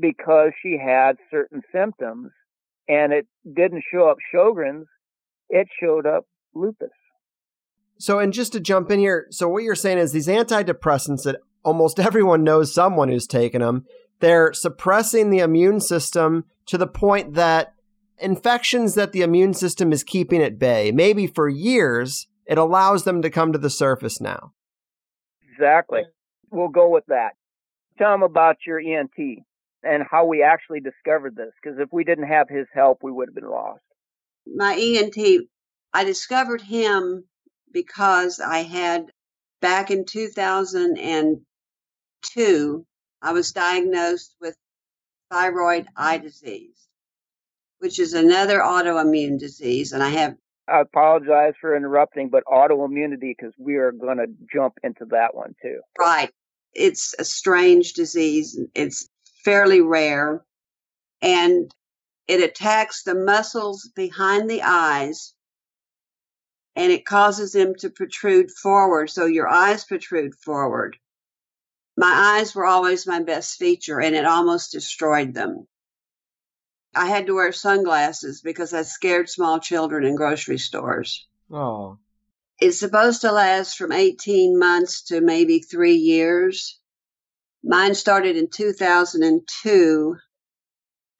[0.00, 2.30] because she had certain symptoms
[2.88, 4.86] and it didn't show up Sjogren's,
[5.50, 6.88] it showed up lupus.
[7.98, 11.36] So, and just to jump in here, so what you're saying is these antidepressants that
[11.62, 13.84] almost everyone knows someone who's taken them,
[14.20, 17.74] they're suppressing the immune system to the point that
[18.16, 23.20] infections that the immune system is keeping at bay, maybe for years, it allows them
[23.20, 24.54] to come to the surface now.
[25.56, 26.02] Exactly.
[26.50, 27.30] We'll go with that.
[27.98, 29.44] Tell him about your ENT
[29.82, 33.28] and how we actually discovered this, because if we didn't have his help, we would
[33.28, 33.80] have been lost.
[34.46, 35.16] My ENT,
[35.92, 37.24] I discovered him
[37.72, 39.06] because I had
[39.60, 42.86] back in 2002,
[43.22, 44.56] I was diagnosed with
[45.30, 46.88] thyroid eye disease,
[47.78, 49.92] which is another autoimmune disease.
[49.92, 50.36] And I have
[50.68, 55.54] I apologize for interrupting, but autoimmunity, because we are going to jump into that one
[55.62, 55.80] too.
[55.98, 56.30] Right.
[56.74, 58.58] It's a strange disease.
[58.74, 59.08] It's
[59.44, 60.44] fairly rare
[61.22, 61.72] and
[62.28, 65.32] it attacks the muscles behind the eyes
[66.74, 69.08] and it causes them to protrude forward.
[69.08, 70.96] So your eyes protrude forward.
[71.96, 75.66] My eyes were always my best feature and it almost destroyed them.
[76.96, 81.26] I had to wear sunglasses because I scared small children in grocery stores.
[81.50, 81.98] Oh.
[82.58, 86.80] It's supposed to last from 18 months to maybe three years.
[87.62, 90.16] Mine started in 2002.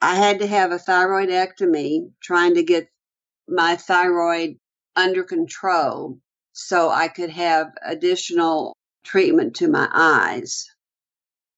[0.01, 2.89] I had to have a thyroidectomy trying to get
[3.49, 4.59] my thyroid
[4.95, 6.19] under control
[6.53, 8.75] so I could have additional
[9.05, 10.71] treatment to my eyes.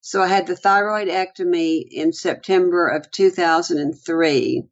[0.09, 4.63] So I had the thyroidectomy in September of 2003.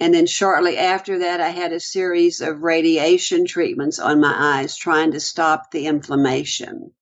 [0.00, 4.74] And then shortly after that, I had a series of radiation treatments on my eyes
[4.74, 6.92] trying to stop the inflammation.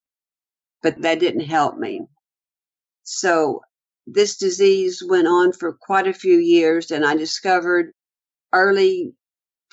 [0.83, 2.01] But that didn't help me.
[3.03, 3.61] So
[4.05, 7.93] this disease went on for quite a few years, and I discovered
[8.51, 9.13] early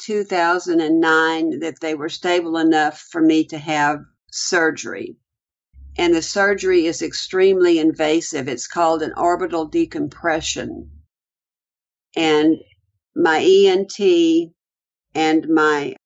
[0.02, 3.98] 2009 that they were stable enough for me to have
[4.30, 5.16] surgery.
[5.98, 8.46] And the surgery is extremely invasive.
[8.46, 10.92] It's called an orbital decompression.
[12.16, 12.56] And
[13.16, 14.52] my ENT
[15.16, 15.96] and my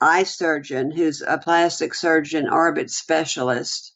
[0.00, 3.94] eye surgeon, who's a plastic surgeon, orbit specialist,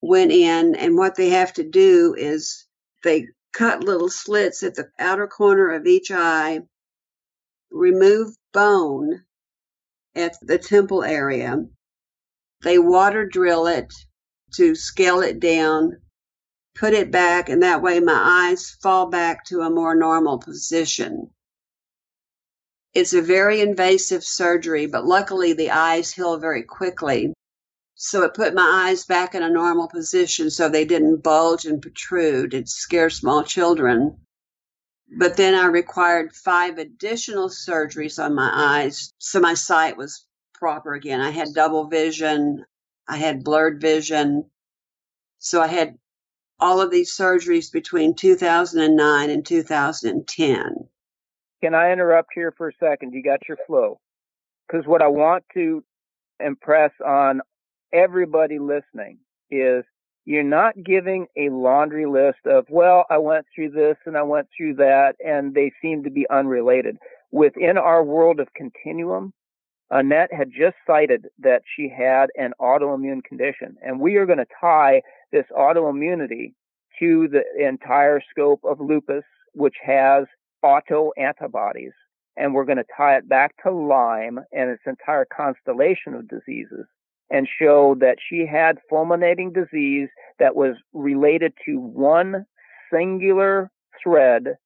[0.00, 0.74] went in.
[0.74, 2.66] And what they have to do is
[3.02, 6.60] they cut little slits at the outer corner of each eye,
[7.70, 9.24] remove bone
[10.14, 11.66] at the temple area.
[12.62, 13.92] They water drill it
[14.56, 16.00] to scale it down,
[16.74, 21.30] put it back, and that way my eyes fall back to a more normal position.
[22.94, 27.34] It's a very invasive surgery, but luckily the eyes heal very quickly.
[27.96, 31.80] So it put my eyes back in a normal position so they didn't bulge and
[31.82, 32.54] protrude.
[32.54, 34.18] It scares small children.
[35.16, 40.94] But then I required five additional surgeries on my eyes so my sight was proper
[40.94, 41.20] again.
[41.20, 42.64] I had double vision,
[43.08, 44.50] I had blurred vision.
[45.38, 45.98] So I had
[46.58, 50.74] all of these surgeries between 2009 and 2010.
[51.62, 53.12] Can I interrupt here for a second?
[53.12, 54.00] You got your flow.
[54.66, 55.84] Because what I want to
[56.40, 57.40] impress on
[57.92, 59.18] everybody listening
[59.50, 59.84] is
[60.24, 64.48] you're not giving a laundry list of, well, I went through this and I went
[64.56, 66.96] through that, and they seem to be unrelated.
[67.30, 69.34] Within our world of continuum,
[69.94, 74.46] Annette had just cited that she had an autoimmune condition, and we are going to
[74.60, 76.52] tie this autoimmunity
[76.98, 79.22] to the entire scope of lupus,
[79.52, 80.24] which has
[80.64, 81.92] autoantibodies,
[82.36, 86.86] and we're going to tie it back to Lyme and its entire constellation of diseases
[87.30, 90.08] and show that she had fulminating disease
[90.40, 92.44] that was related to one
[92.92, 93.70] singular
[94.02, 94.56] thread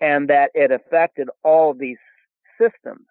[0.00, 1.98] and that it affected all these
[2.60, 3.06] systems.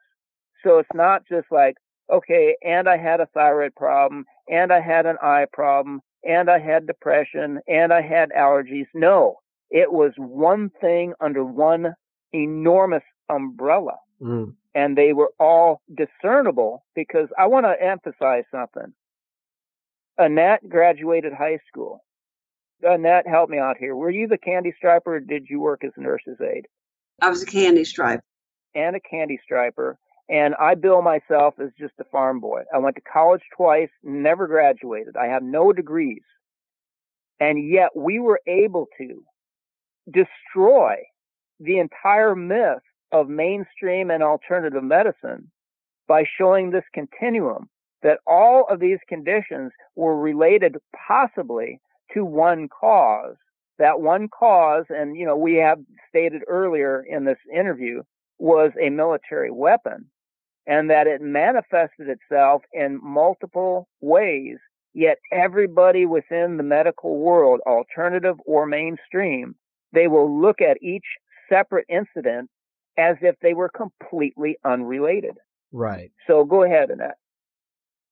[0.66, 1.76] So it's not just like,
[2.12, 6.60] okay, and I had a thyroid problem, and I had an eye problem, and I
[6.60, 8.88] had depression, and I had allergies.
[8.94, 9.38] No,
[9.70, 11.94] it was one thing under one
[12.34, 13.98] enormous umbrella.
[14.22, 14.56] Mm.
[14.74, 18.94] And they were all discernible because I want to emphasize something.
[20.18, 22.04] Annette graduated high school.
[22.82, 23.96] Annette, help me out here.
[23.96, 26.68] Were you the candy striper or did you work as a nurse's aide?
[27.22, 28.24] I was a candy striper.
[28.74, 29.98] And a candy striper.
[30.28, 32.64] And I bill myself as just a farm boy.
[32.74, 35.16] I went to college twice, never graduated.
[35.16, 36.24] I have no degrees.
[37.40, 39.24] And yet we were able to
[40.08, 40.96] destroy
[41.60, 45.52] the entire myth of mainstream and alternative medicine
[46.08, 47.70] by showing this continuum
[48.02, 51.80] that all of these conditions were related possibly
[52.14, 53.36] to one cause.
[53.78, 58.04] That one cause, and you know, we have stated earlier in this interview,
[58.40, 60.06] was a military weapon
[60.68, 64.58] and that it manifested itself in multiple ways.
[64.94, 69.56] Yet everybody within the medical world, alternative or mainstream,
[69.92, 71.06] they will look at each
[71.50, 72.50] separate incident
[72.98, 75.36] as if they were completely unrelated.
[75.72, 76.12] Right.
[76.28, 77.18] So go ahead, Annette.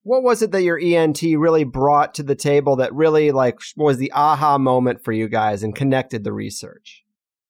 [0.04, 3.97] What was it that your ENT really brought to the table that really like was
[3.97, 7.03] the aha moment for you guys and connected the research?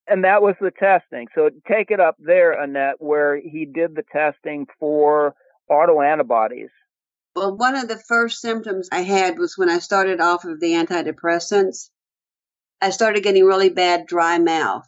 [0.08, 1.28] And that was the testing.
[1.34, 5.34] So take it up there, Annette, where he did the testing for
[5.72, 6.70] autoantibodies.
[7.36, 10.74] Well, one of the first symptoms I had was when I started off of the
[10.74, 11.90] antidepressants.
[12.82, 14.88] I started getting really bad dry mouth.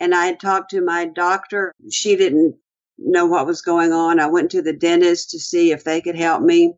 [0.00, 1.72] And I talked to my doctor.
[1.90, 2.56] She didn't
[2.98, 4.18] know what was going on.
[4.20, 6.74] I went to the dentist to see if they could help me.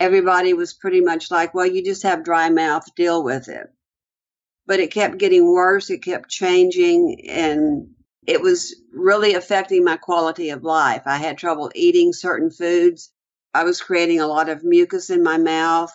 [0.00, 3.66] Everybody was pretty much like, well, you just have dry mouth, deal with it.
[4.72, 7.90] But it kept getting worse, it kept changing, and
[8.26, 11.02] it was really affecting my quality of life.
[11.04, 13.12] I had trouble eating certain foods.
[13.52, 15.92] I was creating a lot of mucus in my mouth.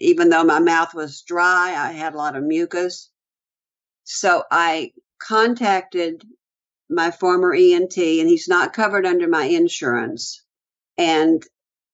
[0.00, 3.10] Even though my mouth was dry, I had a lot of mucus.
[4.04, 6.24] So I contacted
[6.88, 10.42] my former ENT, and he's not covered under my insurance.
[10.96, 11.42] And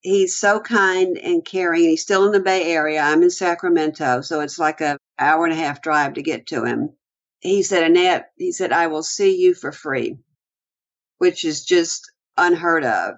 [0.02, 1.82] he's so kind and caring.
[1.82, 3.00] He's still in the Bay Area.
[3.00, 6.64] I'm in Sacramento, so it's like a hour and a half drive to get to
[6.64, 6.90] him.
[7.40, 10.18] He said, Annette, he said, I will see you for free,
[11.18, 13.14] which is just unheard of.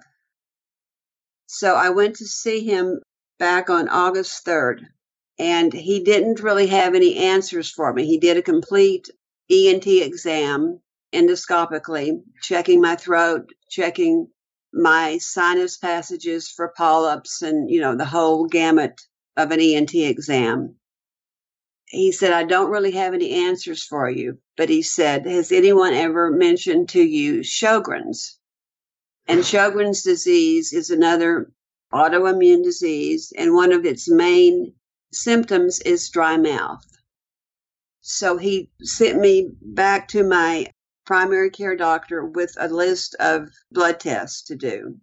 [1.47, 3.01] So I went to see him
[3.37, 4.81] back on August 3rd,
[5.37, 8.05] and he didn't really have any answers for me.
[8.05, 9.09] He did a complete
[9.51, 10.79] ENT exam
[11.13, 14.27] endoscopically, checking my throat, checking
[14.73, 18.99] my sinus passages for polyps and, you know, the whole gamut
[19.37, 20.75] of an ENT exam.
[21.87, 25.93] He said, I don't really have any answers for you, but he said, Has anyone
[25.93, 28.39] ever mentioned to you Sjogren's?
[29.27, 31.51] And Sjogren's disease is another
[31.93, 34.73] autoimmune disease, and one of its main
[35.11, 36.85] symptoms is dry mouth.
[38.01, 40.67] So he sent me back to my
[41.05, 44.99] primary care doctor with a list of blood tests to do.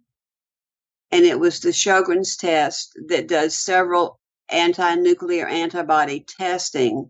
[1.11, 4.19] And it was the Sjogren's test that does several
[4.49, 7.09] anti nuclear antibody testing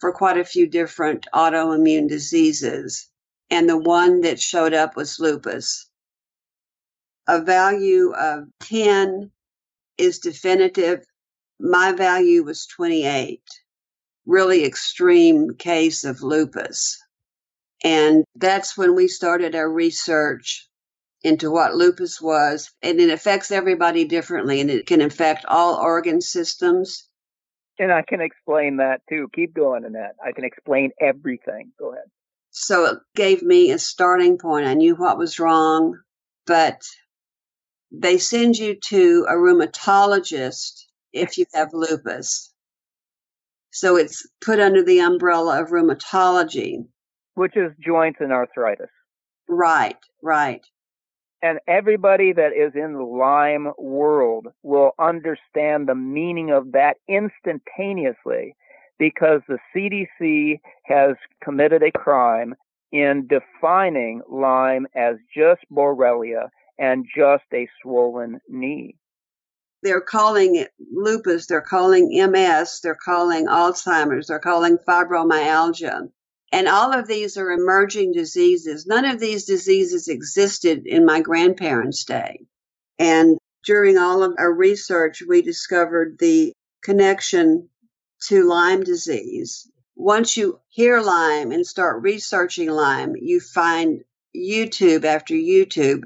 [0.00, 3.08] for quite a few different autoimmune diseases.
[3.50, 5.88] And the one that showed up was lupus.
[7.28, 9.30] A value of 10
[9.98, 11.04] is definitive.
[11.60, 13.42] My value was 28
[14.26, 16.98] really extreme case of lupus.
[17.84, 20.68] And that's when we started our research
[21.24, 22.70] into what lupus was.
[22.82, 27.08] And it affects everybody differently and it can affect all organ systems.
[27.78, 29.28] And I can explain that too.
[29.34, 30.16] Keep going, Annette.
[30.24, 31.72] I can explain everything.
[31.78, 32.04] Go ahead.
[32.50, 34.66] So it gave me a starting point.
[34.66, 35.98] I knew what was wrong,
[36.46, 36.82] but
[37.92, 42.52] they send you to a rheumatologist if you have lupus.
[43.72, 46.86] So it's put under the umbrella of rheumatology.
[47.34, 48.90] which is joints and arthritis.
[49.48, 50.62] Right, right.
[51.42, 58.54] And everybody that is in the Lyme world will understand the meaning of that instantaneously
[58.98, 62.54] because the CDC has committed a crime
[62.92, 68.94] in defining Lyme as just Borrelia and just a swollen knee.
[69.82, 76.08] They're calling it lupus, they're calling MS, they're calling Alzheimer's, they're calling fibromyalgia.
[76.52, 78.86] And all of these are emerging diseases.
[78.86, 82.44] None of these diseases existed in my grandparents' day.
[82.98, 87.70] And during all of our research, we discovered the connection
[88.28, 89.66] to Lyme disease.
[89.96, 94.04] Once you hear Lyme and start researching Lyme, you find
[94.36, 96.02] YouTube after YouTube.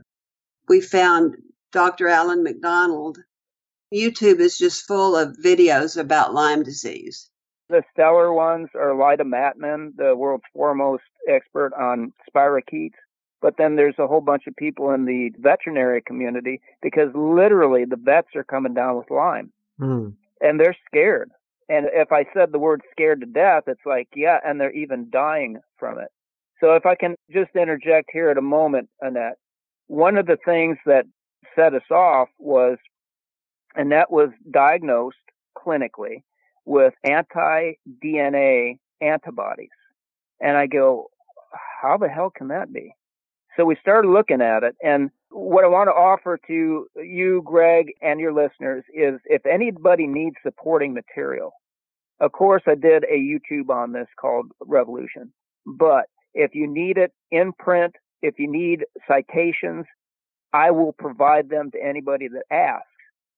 [0.68, 1.36] We found
[1.72, 2.08] Dr.
[2.08, 3.18] Alan MacDonald.
[3.92, 7.30] YouTube is just full of videos about Lyme disease.
[7.68, 12.92] The stellar ones are Lida Mattman, the world's foremost expert on spirochetes.
[13.42, 17.96] But then there's a whole bunch of people in the veterinary community because literally the
[17.96, 20.10] vets are coming down with Lyme Hmm.
[20.40, 21.30] and they're scared.
[21.68, 25.10] And if I said the word scared to death, it's like, yeah, and they're even
[25.10, 26.08] dying from it.
[26.60, 29.36] So if I can just interject here at a moment, Annette,
[29.88, 31.06] one of the things that
[31.54, 32.78] set us off was
[33.74, 35.16] Annette was diagnosed
[35.56, 36.22] clinically
[36.66, 39.70] with anti-DNA antibodies.
[40.40, 41.10] And I go,
[41.80, 42.94] how the hell can that be?
[43.56, 44.76] So we started looking at it.
[44.82, 50.06] And what I want to offer to you, Greg, and your listeners is if anybody
[50.06, 51.52] needs supporting material,
[52.20, 55.32] of course, I did a YouTube on this called Revolution.
[55.66, 59.86] But if you need it in print, if you need citations,
[60.52, 62.86] I will provide them to anybody that asks.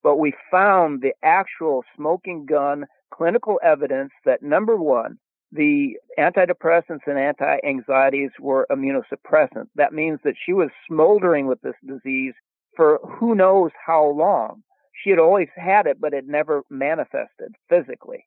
[0.03, 5.19] But we found the actual smoking gun clinical evidence that number one,
[5.51, 9.69] the antidepressants and anti-anxieties were immunosuppressant.
[9.75, 12.35] That means that she was smoldering with this disease
[12.77, 14.63] for who knows how long.
[15.03, 18.27] She had always had it, but it never manifested physically.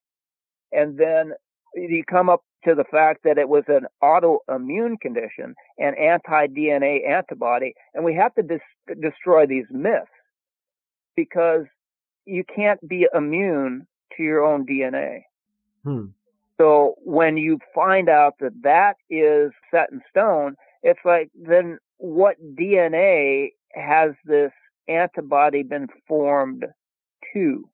[0.72, 1.34] And then
[1.76, 7.74] you come up to the fact that it was an autoimmune condition, an anti-DNA antibody,
[7.94, 10.10] and we have to dis- destroy these myths
[11.16, 11.66] because
[12.26, 15.24] you can't be immune to your own DNA.
[15.84, 16.08] Hmm.
[16.58, 22.36] So when you find out that that is set in stone, it's like, then what
[22.56, 24.52] DNA has this
[24.88, 26.66] antibody been formed
[27.34, 27.70] to?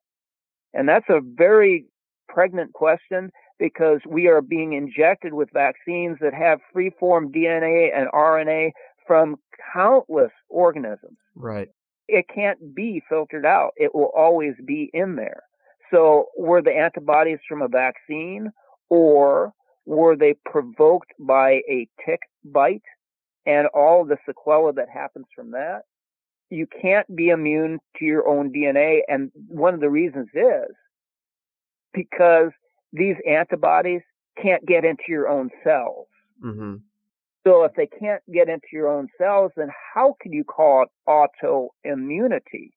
[0.72, 1.86] And that's a very
[2.28, 8.08] pregnant question because we are being injected with vaccines that have free form DNA and
[8.12, 8.70] RNA
[9.06, 9.36] from
[9.74, 11.68] countless organisms Right.
[12.08, 13.72] It can't be filtered out.
[13.76, 15.42] It will always be in there.
[15.92, 18.50] So were the antibodies from a vaccine
[18.90, 19.52] or
[19.86, 22.82] were they provoked by a tick bite
[23.46, 25.82] and all the sequela that happens from that?
[26.50, 29.00] You can't be immune to your own DNA.
[29.08, 30.74] And one of the reasons is
[31.92, 32.50] because
[32.92, 34.02] these antibodies
[34.42, 36.06] can't get into your own cells.
[36.44, 36.76] Mm-hmm.
[37.48, 40.90] So if they can't get into your own cells, then how can you call it
[41.08, 42.72] autoimmunity?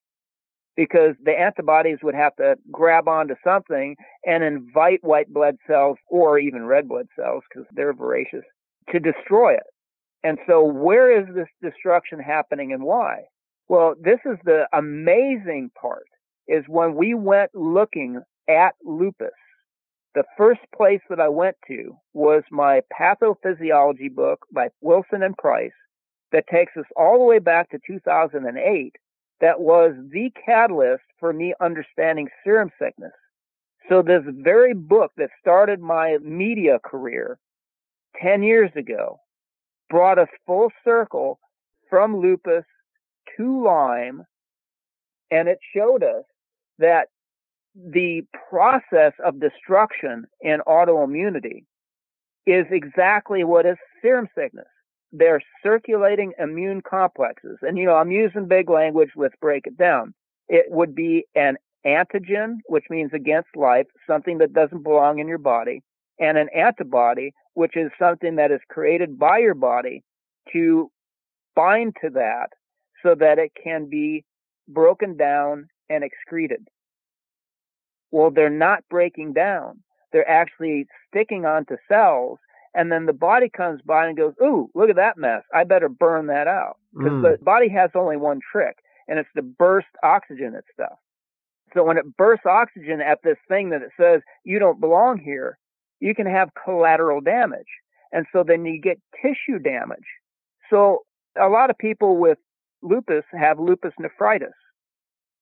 [0.77, 6.39] Because the antibodies would have to grab onto something and invite white blood cells or
[6.39, 8.45] even red blood cells, because they're voracious,
[8.93, 9.67] to destroy it.
[10.23, 13.23] And so where is this destruction happening and why?
[13.67, 16.07] Well, this is the amazing part
[16.47, 19.31] is when we went looking at lupus,
[20.13, 25.71] the first place that I went to was my pathophysiology book by Wilson and Price
[26.31, 28.95] that takes us all the way back to 2008
[29.41, 33.11] that was the catalyst for me understanding serum sickness.
[33.89, 37.39] So this very book that started my media career
[38.21, 39.19] 10 years ago
[39.89, 41.39] brought us full circle
[41.89, 42.63] from lupus
[43.37, 44.23] to Lyme
[45.31, 46.23] and it showed us
[46.77, 47.07] that
[47.75, 51.65] the process of destruction in autoimmunity
[52.45, 54.67] is exactly what is serum sickness.
[55.11, 57.57] They're circulating immune complexes.
[57.61, 59.09] And, you know, I'm using big language.
[59.15, 60.13] Let's break it down.
[60.47, 65.37] It would be an antigen, which means against life, something that doesn't belong in your
[65.37, 65.81] body,
[66.19, 70.03] and an antibody, which is something that is created by your body
[70.53, 70.89] to
[71.55, 72.49] bind to that
[73.03, 74.23] so that it can be
[74.67, 76.67] broken down and excreted.
[78.11, 79.79] Well, they're not breaking down.
[80.11, 82.39] They're actually sticking onto cells.
[82.73, 85.43] And then the body comes by and goes, Ooh, look at that mess.
[85.53, 86.77] I better burn that out.
[86.93, 87.21] Because Mm.
[87.39, 90.97] the body has only one trick, and it's to burst oxygen at stuff.
[91.73, 95.57] So when it bursts oxygen at this thing that it says you don't belong here,
[95.99, 97.67] you can have collateral damage.
[98.11, 100.07] And so then you get tissue damage.
[100.69, 101.03] So
[101.39, 102.37] a lot of people with
[102.81, 104.53] lupus have lupus nephritis.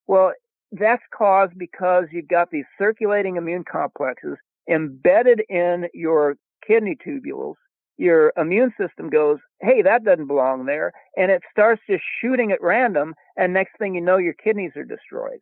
[0.08, 0.34] Well,
[0.72, 4.38] that's caused because you've got these circulating immune complexes
[4.70, 7.56] embedded in your kidney tubules.
[7.98, 10.94] Your immune system goes, hey, that doesn't belong there.
[11.18, 13.14] And it starts just shooting at random.
[13.36, 15.40] And next thing you know, your kidneys are destroyed.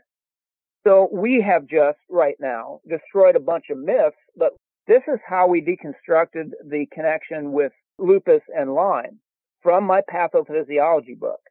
[0.85, 4.53] So we have just right now destroyed a bunch of myths, but
[4.87, 9.19] this is how we deconstructed the connection with lupus and Lyme
[9.61, 11.41] from my pathophysiology book.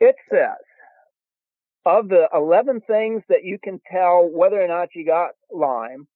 [0.00, 0.56] It says,
[1.86, 6.06] of the 11 things that you can tell whether or not you got Lyme,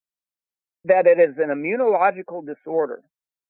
[0.85, 3.01] that it is an immunological disorder.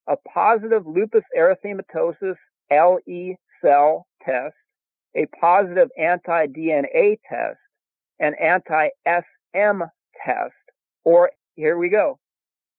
[0.08, 2.36] A positive lupus erythematosus
[2.72, 4.56] LE cell test,
[5.16, 7.58] a positive anti-DNA test,
[8.20, 9.82] an anti-SM
[10.26, 10.54] test,
[11.04, 12.20] or here we go,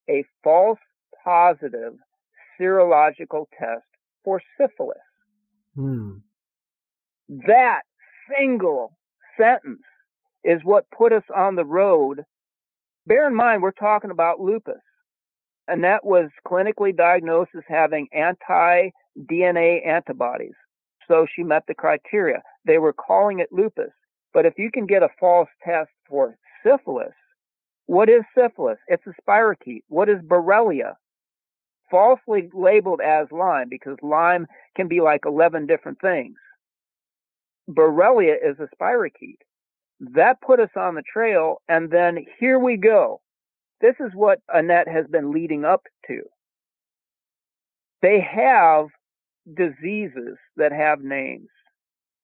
[0.09, 0.79] a false
[1.25, 1.95] positive
[2.59, 3.85] serological test
[4.25, 4.97] for syphilis.
[5.75, 6.19] Hmm.
[7.29, 7.83] That
[8.29, 8.96] single
[9.39, 9.83] sentence
[10.45, 12.23] is what put us on the road.
[13.07, 14.77] Bear in mind, we're talking about lupus.
[15.69, 18.91] and that was clinically diagnosed as having anti
[19.31, 20.55] DNA antibodies.
[21.09, 22.43] So she met the criteria.
[22.67, 23.93] They were calling it lupus.
[24.35, 27.15] But if you can get a false test for syphilis,
[27.87, 28.79] what is syphilis?
[28.89, 29.83] It's a spirochete.
[29.89, 30.95] What is Borrelia?
[31.91, 36.37] Falsely labeled as Lyme because Lyme can be like 11 different things.
[37.69, 39.43] Borrelia is a spirochete.
[40.01, 43.21] That put us on the trail, and then here we go.
[43.81, 46.23] This is what Annette has been leading up to.
[48.03, 48.87] They have
[49.55, 51.49] diseases that have names.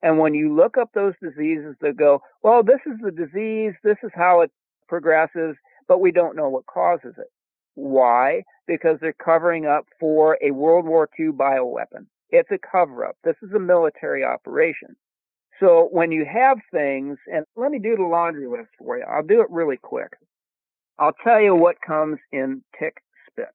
[0.03, 3.99] And when you look up those diseases, they go, well, this is the disease, this
[4.03, 4.51] is how it
[4.89, 5.57] progresses,
[5.89, 7.29] but we don't know what causes it.
[7.75, 8.43] Why?
[8.67, 12.07] Because they're covering up for a World War II bioweapon.
[12.31, 13.17] It's a cover up.
[13.25, 14.97] This is a military operation.
[15.63, 19.05] So when you have things, and let me do the laundry list for you.
[19.05, 20.13] I'll do it really quick.
[20.99, 22.97] I'll tell you what comes in tick
[23.31, 23.55] spit.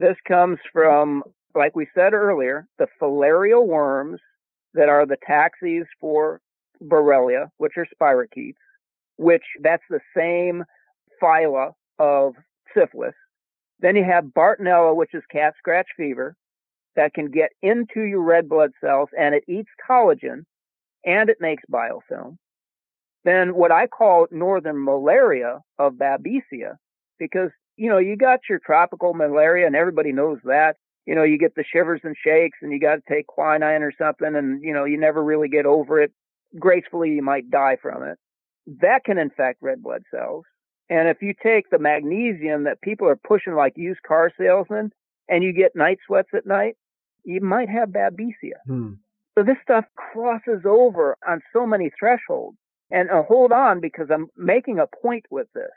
[0.00, 1.22] This comes from,
[1.54, 4.20] like we said earlier, the filarial worms
[4.74, 6.40] that are the taxis for
[6.82, 8.54] Borrelia, which are spirochetes
[9.18, 10.64] which that's the same
[11.22, 12.34] phyla of
[12.74, 13.14] syphilis.
[13.80, 16.34] Then you have Bartonella, which is cat scratch fever
[16.96, 20.44] that can get into your red blood cells and it eats collagen
[21.04, 22.36] and it makes biofilm.
[23.24, 26.76] Then what I call northern malaria of Babesia,
[27.18, 30.76] because, you know, you got your tropical malaria and everybody knows that.
[31.06, 33.92] You know, you get the shivers and shakes and you got to take quinine or
[33.96, 36.12] something and, you know, you never really get over it.
[36.58, 38.18] Gracefully, you might die from it
[38.80, 40.44] that can infect red blood cells.
[40.90, 44.92] And if you take the magnesium that people are pushing like used car salesmen
[45.28, 46.76] and you get night sweats at night,
[47.24, 48.58] you might have babesia.
[48.66, 48.92] Hmm.
[49.38, 52.56] So this stuff crosses over on so many thresholds.
[52.90, 55.70] And uh, hold on because I'm making a point with this.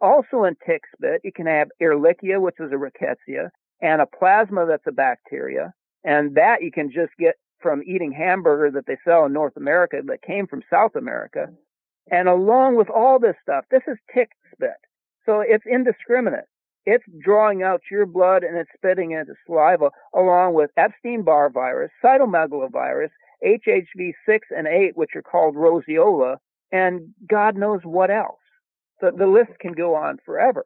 [0.00, 3.48] Also in tick spit, you can have Ehrlichia, which is a rickettsia,
[3.82, 5.72] Anaplasma that's a bacteria.
[6.04, 9.96] And that you can just get from eating hamburger that they sell in North America
[10.06, 11.48] that came from South America.
[12.12, 14.78] And along with all this stuff, this is tick spit.
[15.26, 16.46] So it's indiscriminate.
[16.90, 23.10] It's drawing out your blood and it's spitting into saliva along with Epstein-Barr virus, cytomegalovirus,
[23.44, 26.36] HHV6 and 8, which are called roseola,
[26.72, 28.40] and God knows what else.
[29.02, 30.64] So the list can go on forever.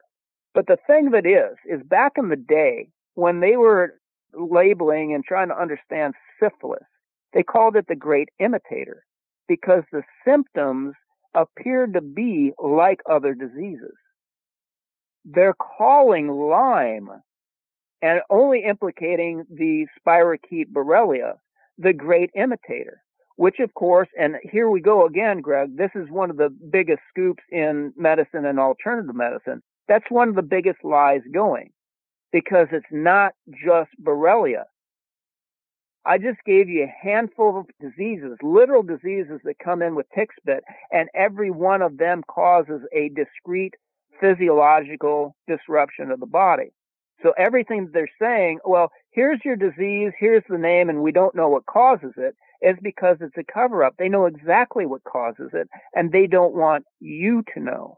[0.54, 3.98] But the thing that is, is back in the day when they were
[4.32, 6.86] labeling and trying to understand syphilis,
[7.32, 9.02] they called it the great imitator
[9.48, 10.94] because the symptoms
[11.34, 13.96] appeared to be like other diseases.
[15.24, 17.10] They're calling Lyme
[18.02, 21.34] and only implicating the spirochete Borrelia,
[21.78, 23.02] the great imitator,
[23.36, 27.00] which of course, and here we go again, Greg, this is one of the biggest
[27.08, 29.62] scoops in medicine and alternative medicine.
[29.88, 31.70] That's one of the biggest lies going
[32.32, 33.32] because it's not
[33.64, 34.64] just Borrelia.
[36.04, 40.30] I just gave you a handful of diseases, literal diseases that come in with tick
[40.36, 43.74] spit, and every one of them causes a discrete
[44.20, 46.72] physiological disruption of the body.
[47.22, 51.48] So everything they're saying, well, here's your disease, here's the name, and we don't know
[51.48, 53.94] what causes it, is because it's a cover up.
[53.98, 57.96] They know exactly what causes it, and they don't want you to know.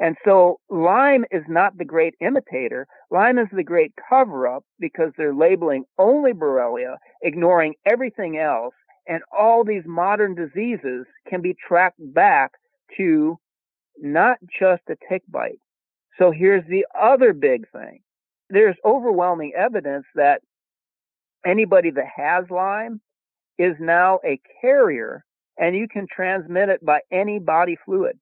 [0.00, 2.86] And so Lyme is not the great imitator.
[3.10, 8.74] Lyme is the great cover up because they're labeling only Borrelia, ignoring everything else.
[9.08, 12.52] And all these modern diseases can be tracked back
[12.96, 13.38] to
[14.00, 15.60] not just a tick bite.
[16.18, 18.00] So here's the other big thing.
[18.50, 20.42] There's overwhelming evidence that
[21.46, 23.00] anybody that has Lyme
[23.58, 25.24] is now a carrier
[25.58, 28.18] and you can transmit it by any body fluid.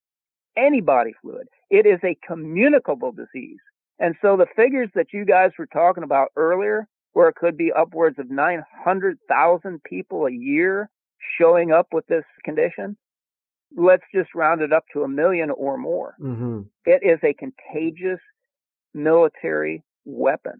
[0.56, 1.48] Any body fluid.
[1.70, 3.58] It is a communicable disease.
[3.98, 7.72] And so the figures that you guys were talking about earlier, where it could be
[7.72, 10.90] upwards of 900,000 people a year
[11.38, 12.96] showing up with this condition,
[13.74, 16.14] let's just round it up to a million or more.
[16.20, 16.60] Mm-hmm.
[16.84, 18.20] It is a contagious
[18.94, 20.54] military weapon.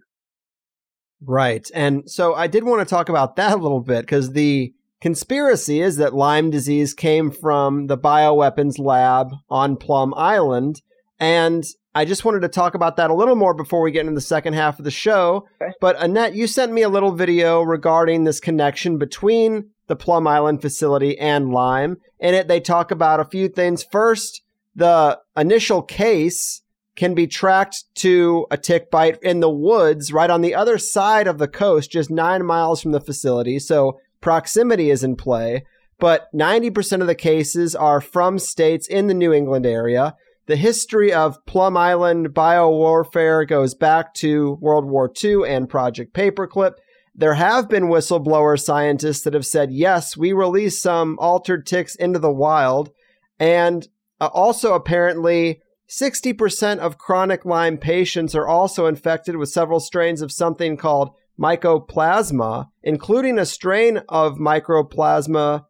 [1.21, 1.69] Right.
[1.75, 5.81] And so I did want to talk about that a little bit because the conspiracy
[5.81, 10.83] is that Lyme disease came from the bioweapons lab on Plum Island.
[11.19, 14.13] And I just wanted to talk about that a little more before we get into
[14.13, 15.47] the second half of the show.
[15.63, 15.73] Okay.
[15.81, 20.63] But Annette, you sent me a little video regarding this connection between the Plum Island
[20.63, 21.99] facility and Lyme.
[22.19, 23.85] In it, they talk about a few things.
[23.85, 24.43] First,
[24.75, 26.63] the initial case
[26.97, 31.27] can be tracked to a tick bite in the woods right on the other side
[31.27, 33.59] of the coast, just nine miles from the facility.
[33.59, 35.65] So proximity is in play.
[35.99, 40.15] But 90% of the cases are from states in the New England area.
[40.47, 46.75] The history of Plum Island biowarfare goes back to World War II and Project Paperclip.
[47.19, 52.19] There have been whistleblower scientists that have said, yes, we released some altered ticks into
[52.19, 52.91] the wild.
[53.39, 53.89] And
[54.21, 60.31] uh, also, apparently, 60% of chronic Lyme patients are also infected with several strains of
[60.31, 61.11] something called
[61.41, 65.65] mycoplasma, including a strain of mycoplasma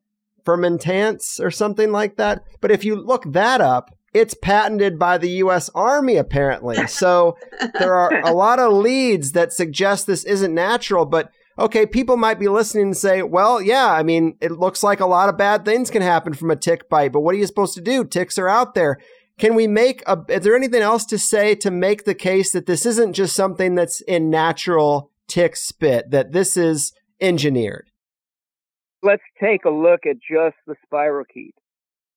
[0.45, 2.43] fermentans or something like that.
[2.61, 6.87] But if you look that up, it's patented by the US Army, apparently.
[6.87, 7.37] So
[7.79, 12.39] there are a lot of leads that suggest this isn't natural, but okay, people might
[12.39, 15.65] be listening and say, well, yeah, I mean, it looks like a lot of bad
[15.65, 18.05] things can happen from a tick bite, but what are you supposed to do?
[18.05, 18.99] Ticks are out there.
[19.39, 22.67] Can we make a, is there anything else to say to make the case that
[22.67, 27.91] this isn't just something that's in natural tick spit, that this is engineered?
[29.03, 31.55] Let's take a look at just the spirochete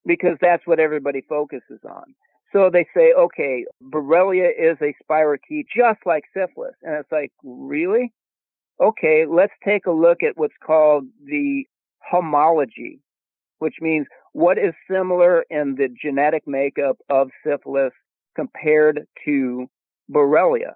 [0.06, 2.16] because that's what everybody focuses on.
[2.54, 6.76] So they say, okay, Borrelia is a spirochete just like syphilis.
[6.82, 8.12] And it's like, really?
[8.82, 11.66] Okay, let's take a look at what's called the
[12.00, 13.02] homology,
[13.60, 17.92] which means what is similar in the genetic makeup of syphilis
[18.36, 19.68] compared to
[20.12, 20.74] Borrelia.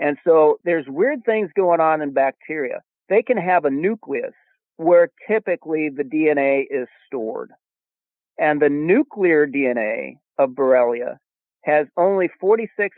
[0.00, 2.82] And so there's weird things going on in bacteria.
[3.08, 4.34] They can have a nucleus
[4.76, 7.50] where typically the DNA is stored.
[8.38, 11.18] And the nuclear DNA of Borrelia
[11.64, 12.88] has only 46%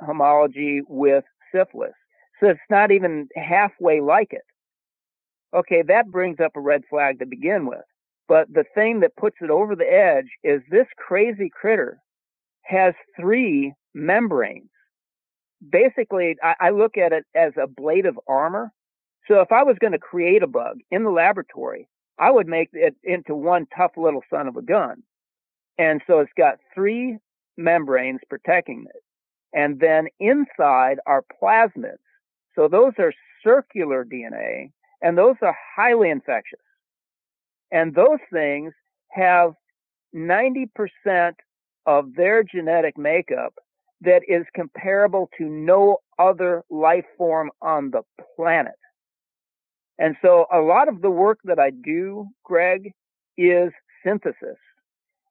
[0.00, 1.24] homology with
[1.54, 1.92] syphilis.
[2.40, 4.42] So it's not even halfway like it.
[5.54, 7.84] Okay, that brings up a red flag to begin with.
[8.28, 11.98] But the thing that puts it over the edge is this crazy critter
[12.62, 14.70] has three membranes.
[15.68, 18.72] Basically, I, I look at it as a blade of armor.
[19.28, 21.88] So if I was going to create a bug in the laboratory,
[22.18, 25.02] I would make it into one tough little son of a gun.
[25.78, 27.18] And so it's got three
[27.56, 29.02] membranes protecting it.
[29.52, 31.98] And then inside are plasmids.
[32.60, 36.60] So those are circular DNA and those are highly infectious.
[37.72, 38.74] And those things
[39.12, 39.54] have
[40.14, 40.66] 90%
[41.86, 43.54] of their genetic makeup
[44.02, 48.02] that is comparable to no other life form on the
[48.36, 48.74] planet.
[49.98, 52.92] And so a lot of the work that I do, Greg,
[53.38, 53.72] is
[54.04, 54.58] synthesis.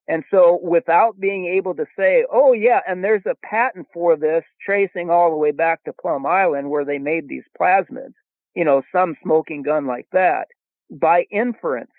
[0.10, 4.44] And so without being able to say, oh yeah, and there's a patent for this
[4.60, 8.16] tracing all the way back to Plum Island where they made these plasmids,
[8.56, 10.48] you know, some smoking gun like that,
[10.90, 11.92] by inference,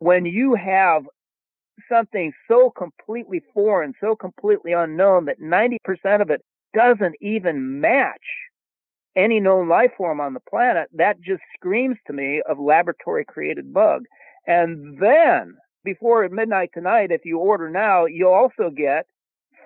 [0.00, 1.04] when you have
[1.90, 5.78] something so completely foreign, so completely unknown that 90%
[6.20, 8.20] of it doesn't even match
[9.16, 13.72] any known life form on the planet, that just screams to me of laboratory created
[13.72, 14.04] bug.
[14.46, 15.56] And then
[15.86, 19.06] before midnight tonight, if you order now, you'll also get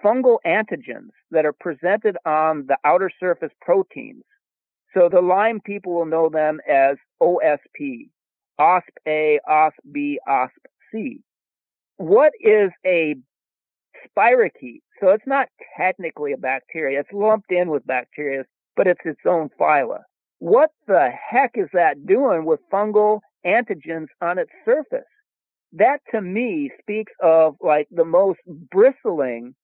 [0.05, 4.23] fungal antigens that are presented on the outer surface proteins.
[4.95, 8.11] So the Lyme people will know them as OSP,
[8.61, 10.49] OSP A, OSP B, OSP
[10.93, 11.21] C.
[11.97, 13.17] What is a
[14.07, 14.83] spirochete?
[15.01, 17.01] So it's not technically a bacteria.
[17.01, 18.45] It's lumped in with bacteria,
[18.77, 20.01] but it's its own phyla.
[20.39, 25.05] What the heck is that doing with fungal antigens on its surface?
[25.75, 29.55] That to me speaks of like the most bristling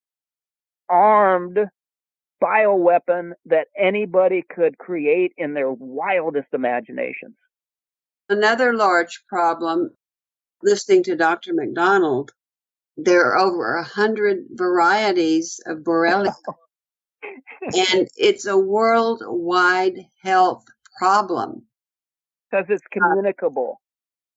[0.89, 1.59] armed
[2.43, 7.37] bioweapon that anybody could create in their wildest imaginations.
[8.29, 9.91] Another large problem,
[10.63, 11.55] listening to Dr.
[11.55, 12.33] MacDonald,
[12.97, 16.35] there are over a hundred varieties of Borrelia.
[17.63, 20.65] and it's a worldwide health
[20.99, 21.63] problem.
[22.51, 23.81] Because it's uh, communicable.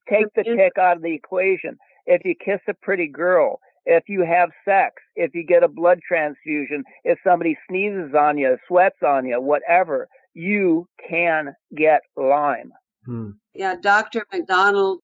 [0.10, 1.78] Take the tick out of the equation.
[2.06, 6.00] If you kiss a pretty girl, if you have sex, if you get a blood
[6.08, 12.72] transfusion, if somebody sneezes on you, sweats on you, whatever, you can get Lyme.
[13.06, 13.32] Hmm.
[13.54, 14.26] Yeah, Dr.
[14.32, 15.00] MacDonald,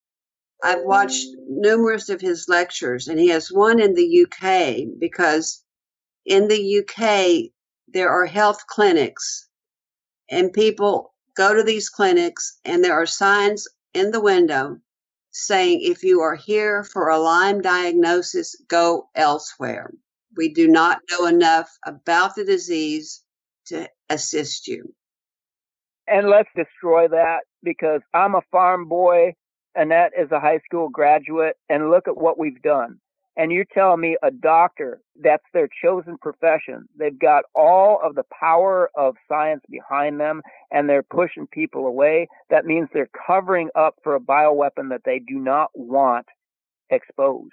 [0.64, 5.64] I've watched numerous of his lectures, and he has one in the UK because
[6.26, 7.52] in the UK,
[7.88, 9.48] there are health clinics,
[10.30, 14.78] and people go to these clinics, and there are signs in the window
[15.38, 19.92] saying, if you are here for a Lyme diagnosis, go elsewhere.
[20.38, 23.22] We do not know enough about the disease
[23.68, 24.94] to assist you.
[26.08, 29.34] And let's destroy that because I'm a farm boy.
[29.76, 31.58] Annette is a high school graduate.
[31.68, 33.00] And look at what we've done.
[33.38, 36.88] And you're telling me a doctor, that's their chosen profession.
[36.98, 42.28] They've got all of the power of science behind them and they're pushing people away.
[42.50, 46.28] That means they're covering up for a bioweapon that they do not want
[46.90, 47.52] exposed.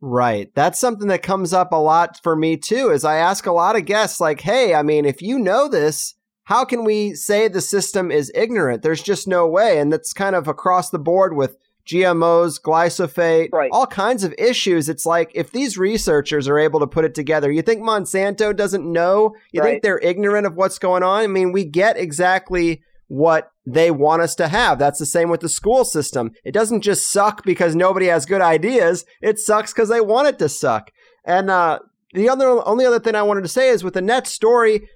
[0.00, 0.50] Right.
[0.54, 3.76] That's something that comes up a lot for me too, is I ask a lot
[3.76, 6.14] of guests like, hey, I mean, if you know this,
[6.44, 8.82] how can we say the system is ignorant?
[8.82, 9.78] There's just no way.
[9.78, 11.56] And that's kind of across the board with
[11.86, 13.70] GMOs, glyphosate, right.
[13.72, 14.88] all kinds of issues.
[14.88, 18.90] It's like if these researchers are able to put it together, you think Monsanto doesn't
[18.90, 19.34] know?
[19.52, 19.70] You right.
[19.70, 21.22] think they're ignorant of what's going on?
[21.22, 24.78] I mean, we get exactly what they want us to have.
[24.78, 26.30] That's the same with the school system.
[26.44, 29.04] It doesn't just suck because nobody has good ideas.
[29.20, 30.92] It sucks because they want it to suck.
[31.24, 31.80] And uh,
[32.14, 34.88] the other only other thing I wanted to say is with the net story,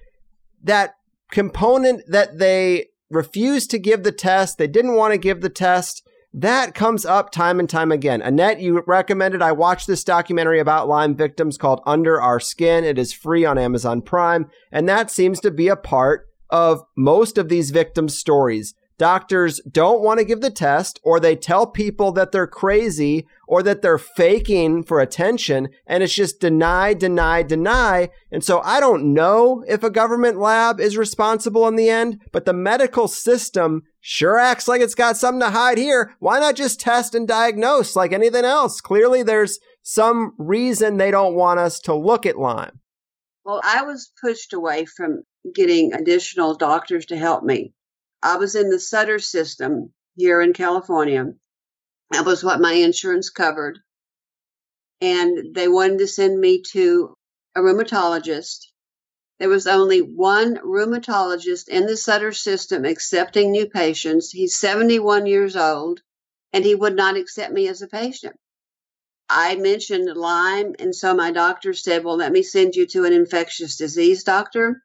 [0.63, 0.95] that
[1.31, 6.04] component that they refused to give the test, they didn't want to give the test.
[6.37, 8.21] That comes up time and time again.
[8.21, 12.83] Annette, you recommended I watch this documentary about Lyme victims called Under Our Skin.
[12.83, 14.49] It is free on Amazon Prime.
[14.69, 20.01] And that seems to be a part of most of these victims' stories doctors don't
[20.01, 23.97] want to give the test or they tell people that they're crazy or that they're
[23.97, 28.09] faking for attention and it's just deny, deny, deny.
[28.31, 32.45] And so I don't know if a government lab is responsible in the end, but
[32.45, 36.15] the medical system sure acts like it's got something to hide here.
[36.19, 38.81] Why not just test and diagnose like anything else?
[38.81, 42.79] Clearly there's some reason they don't want us to look at Lyme.
[43.43, 45.23] Well, I was pushed away from
[45.53, 47.73] getting additional doctors to help me
[48.25, 51.27] I was in the Sutter system here in California.
[52.09, 53.77] That was what my insurance covered.
[54.99, 57.13] And they wanted to send me to
[57.55, 58.65] a rheumatologist.
[59.37, 64.31] There was only one rheumatologist in the Sutter system accepting new patients.
[64.31, 66.01] He's 71 years old
[66.51, 68.35] and he would not accept me as a patient.
[69.29, 73.13] I mentioned Lyme, and so my doctor said, Well, let me send you to an
[73.13, 74.81] infectious disease doctor.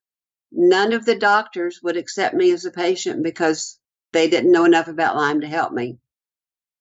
[0.53, 3.78] None of the doctors would accept me as a patient because
[4.12, 5.98] they didn't know enough about Lyme to help me.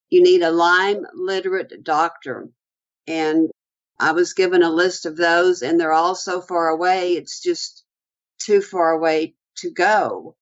[0.09, 2.49] You need a Lyme literate doctor.
[3.07, 3.49] And
[3.99, 7.84] I was given a list of those, and they're all so far away, it's just
[8.39, 10.36] too far away to go.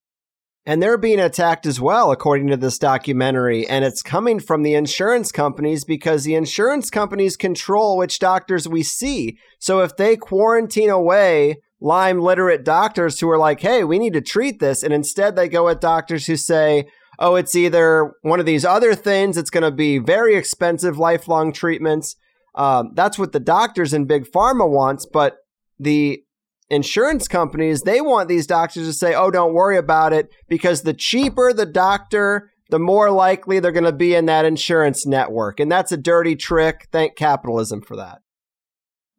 [0.65, 3.65] And they're being attacked as well, according to this documentary.
[3.67, 8.83] And it's coming from the insurance companies because the insurance companies control which doctors we
[8.83, 9.37] see.
[9.59, 14.21] So if they quarantine away Lyme literate doctors who are like, hey, we need to
[14.21, 14.83] treat this.
[14.83, 16.87] And instead they go at doctors who say,
[17.19, 21.51] oh, it's either one of these other things, it's going to be very expensive lifelong
[21.51, 22.15] treatments.
[22.55, 25.05] Um, that's what the doctors in big pharma wants.
[25.05, 25.37] But
[25.79, 26.23] the
[26.69, 30.93] insurance companies, they want these doctors to say, oh, don't worry about it because the
[30.93, 35.59] cheaper the doctor, the more likely they're going to be in that insurance network.
[35.59, 36.87] And that's a dirty trick.
[36.91, 38.19] Thank capitalism for that.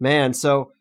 [0.01, 0.73] Man, so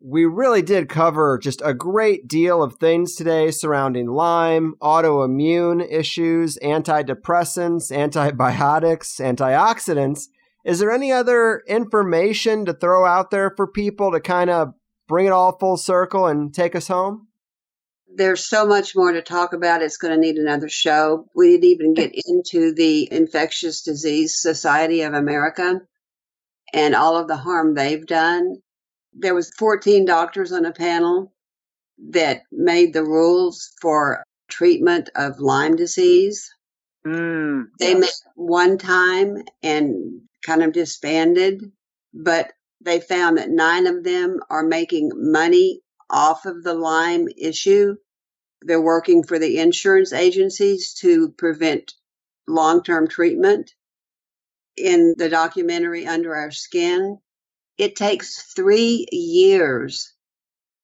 [0.00, 6.58] we really did cover just a great deal of things today surrounding Lyme, autoimmune issues,
[6.62, 10.28] antidepressants, antibiotics, antioxidants.
[10.64, 14.72] Is there any other information to throw out there for people to kind of
[15.06, 17.28] bring it all full circle and take us home?
[18.12, 19.82] There's so much more to talk about.
[19.82, 21.26] It's going to need another show.
[21.34, 25.80] We didn't even get into the Infectious Disease Society of America
[26.72, 28.56] and all of the harm they've done
[29.12, 31.32] there was 14 doctors on a panel
[32.10, 36.50] that made the rules for treatment of Lyme disease.
[37.06, 41.72] Mm, they met one time and kind of disbanded,
[42.12, 42.52] but
[42.82, 47.96] they found that nine of them are making money off of the Lyme issue.
[48.62, 51.94] They're working for the insurance agencies to prevent
[52.46, 53.72] long term treatment.
[54.76, 57.18] In the documentary Under Our Skin,
[57.80, 60.12] It takes three years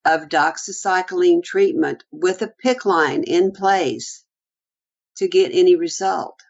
[0.07, 4.25] of doxycycline treatment with a PICC line in place
[5.17, 6.41] to get any result.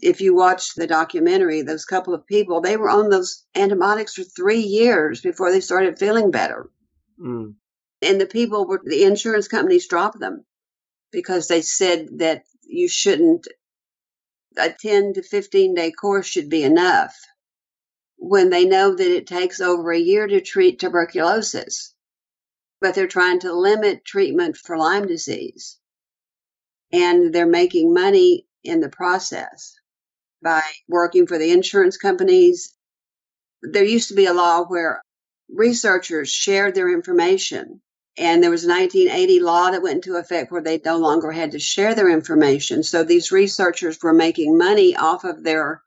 [0.00, 4.22] If you watch the documentary, those couple of people, they were on those antibiotics for
[4.22, 6.70] three years before they started feeling better.
[7.20, 7.56] Mm.
[8.00, 10.46] And the people were, the insurance companies dropped them
[11.10, 13.46] because they said that you shouldn't,
[14.56, 17.14] a 10 to 15 day course should be enough
[18.22, 21.92] when they know that it takes over a year to treat tuberculosis
[22.82, 25.78] but they're trying to limit treatment for Lyme disease.
[26.92, 29.74] And they're making money in the process
[30.42, 32.74] by working for the insurance companies.
[33.62, 35.00] There used to be a law where
[35.48, 37.80] researchers shared their information.
[38.18, 41.52] And there was a 1980 law that went into effect where they no longer had
[41.52, 42.82] to share their information.
[42.82, 45.82] So these researchers were making money off of their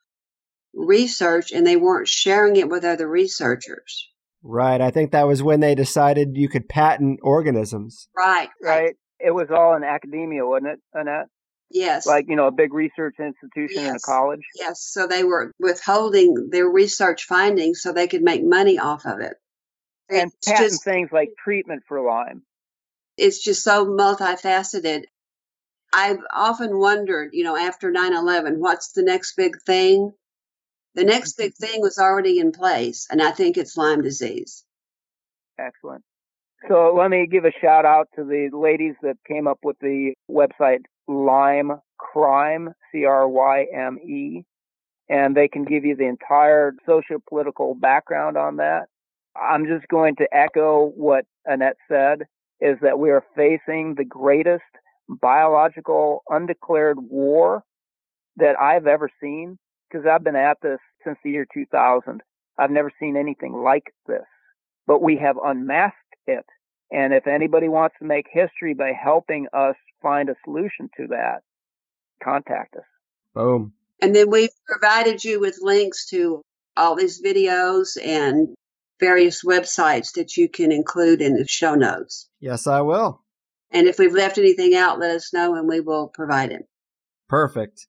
[0.75, 4.09] research and they weren't sharing it with other researchers.
[4.43, 4.79] Right.
[4.81, 8.07] I think that was when they decided you could patent organisms.
[8.15, 8.49] Right.
[8.61, 8.95] Right.
[9.19, 11.27] It was all in academia, wasn't it, Annette?
[11.71, 12.05] Yes.
[12.05, 14.41] Like, you know, a big research institution in a college.
[14.55, 14.81] Yes.
[14.81, 19.33] So they were withholding their research findings so they could make money off of it.
[20.09, 22.43] And It's patent just, things like treatment for Lyme.
[23.17, 25.05] it's just so multifaceted.
[25.91, 30.11] I've often wondered, you know, after 9 11, what's the next big thing?
[30.95, 31.65] The next big mm-hmm.
[31.65, 34.63] thing was already in place, and I think it's Lyme disease.
[35.59, 36.03] Excellent.
[36.67, 40.13] So let me give a shout out to the ladies that came up with the
[40.31, 44.43] website Lyme Cryme, C R Y M E,
[45.09, 48.87] and they can give you the entire socio-political background on that.
[49.35, 52.23] I'm just going to echo what Annette said
[52.61, 54.63] is that we are facing the greatest
[55.07, 57.63] biological undeclared war
[58.37, 59.59] that I've ever seen
[59.89, 62.21] because I've been at this since the year 2000.
[62.57, 64.25] I've never seen anything like this,
[64.87, 66.45] but we have unmasked it.
[66.91, 71.41] And if anybody wants to make history by helping us find a solution to that,
[72.23, 72.83] contact us.
[73.33, 73.73] Boom.
[74.01, 76.41] And then we've provided you with links to
[76.77, 78.55] all these videos and
[78.99, 82.29] various websites that you can include in the show notes.
[82.39, 83.21] Yes, I will.
[83.71, 86.67] And if we've left anything out, let us know and we will provide it.
[87.27, 87.87] Perfect.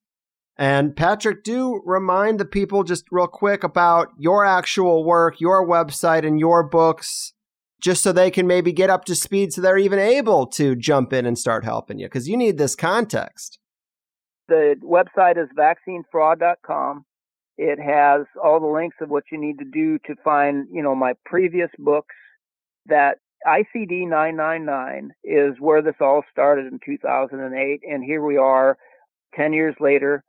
[0.58, 6.26] And Patrick, do remind the people just real quick about your actual work, your website,
[6.26, 7.34] and your books,
[7.80, 11.12] just so they can maybe get up to speed so they're even able to jump
[11.12, 13.58] in and start helping you because you need this context.
[14.48, 17.04] The website is vaccinefraud.com.
[17.58, 20.94] It has all the links of what you need to do to find, you know,
[20.94, 22.14] my previous books.
[22.86, 27.80] That ICD 999 is where this all started in 2008.
[27.82, 28.78] And here we are
[29.34, 30.22] 10 years later,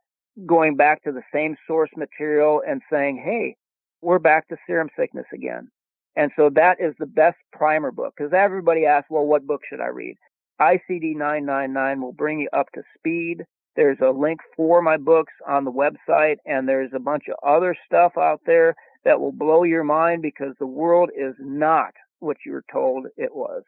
[0.46, 3.56] going back to the same source material and saying, hey,
[4.02, 5.70] we're back to serum sickness again.
[6.16, 9.80] And so that is the best primer book because everybody asks, well, what book should
[9.80, 10.16] I read?
[10.60, 13.44] ICD 999 will bring you up to speed.
[13.76, 17.76] There's a link for my books on the website, and there's a bunch of other
[17.86, 18.74] stuff out there
[19.04, 23.32] that will blow your mind because the world is not what you were told it
[23.32, 23.62] was.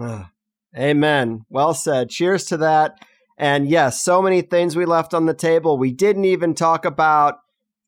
[0.00, 0.32] Ah,
[0.76, 1.44] Amen.
[1.48, 2.10] Well said.
[2.10, 2.98] Cheers to that.
[3.40, 5.78] And yes, so many things we left on the table.
[5.78, 7.38] We didn't even talk about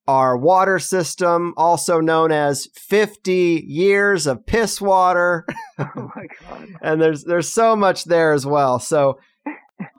[0.08, 5.44] our water system, also known as 50 years of piss water.
[5.78, 6.68] oh my God.
[6.80, 8.78] and there's there's so much there as well.
[8.78, 9.20] So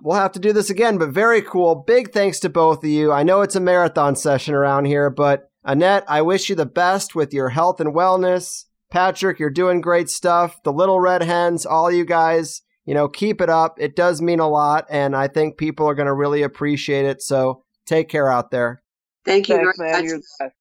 [0.02, 1.76] we'll have to do this again, but very cool.
[1.76, 3.12] Big thanks to both of you.
[3.12, 7.14] I know it's a marathon session around here, but Annette, I wish you the best
[7.14, 8.66] with your health and wellness.
[8.90, 10.64] Patrick, you're doing great stuff.
[10.64, 13.78] The little red hens, all you guys, you know, keep it up.
[13.80, 17.22] It does mean a lot, and I think people are going to really appreciate it.
[17.22, 18.82] So take care out there.
[19.26, 20.02] Thank you Thanks, very man.
[20.02, 20.10] much.
[20.10, 20.56] You're the best.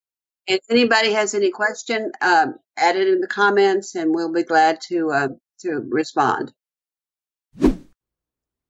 [0.47, 4.81] If anybody has any question, um, add it in the comments, and we'll be glad
[4.89, 5.29] to uh,
[5.61, 6.53] to respond.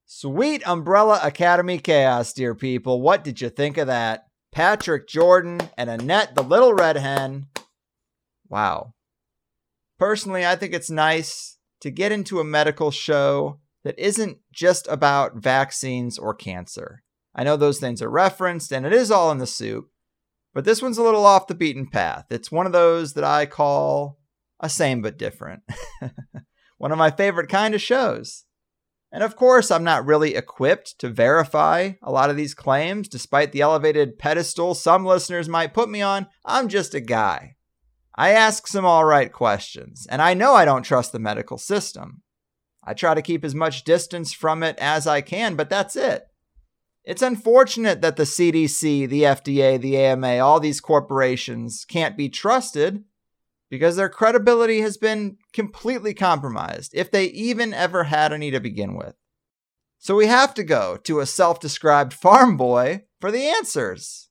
[0.04, 3.00] Sweet Umbrella Academy Chaos, dear people.
[3.00, 4.26] What did you think of that?
[4.52, 7.46] Patrick Jordan and Annette the Little Red Hen.
[8.50, 8.92] Wow.
[9.98, 15.36] Personally, I think it's nice to get into a medical show that isn't just about
[15.36, 17.02] vaccines or cancer.
[17.34, 19.88] I know those things are referenced and it is all in the soup,
[20.54, 22.26] but this one's a little off the beaten path.
[22.30, 24.18] It's one of those that I call
[24.60, 25.62] a same but different.
[26.78, 28.44] one of my favorite kind of shows.
[29.10, 33.52] And of course, I'm not really equipped to verify a lot of these claims, despite
[33.52, 36.28] the elevated pedestal some listeners might put me on.
[36.46, 37.56] I'm just a guy.
[38.14, 42.22] I ask some alright questions, and I know I don't trust the medical system.
[42.84, 46.26] I try to keep as much distance from it as I can, but that's it.
[47.04, 53.04] It's unfortunate that the CDC, the FDA, the AMA, all these corporations can't be trusted
[53.70, 58.94] because their credibility has been completely compromised, if they even ever had any to begin
[58.94, 59.14] with.
[59.98, 64.28] So we have to go to a self described farm boy for the answers.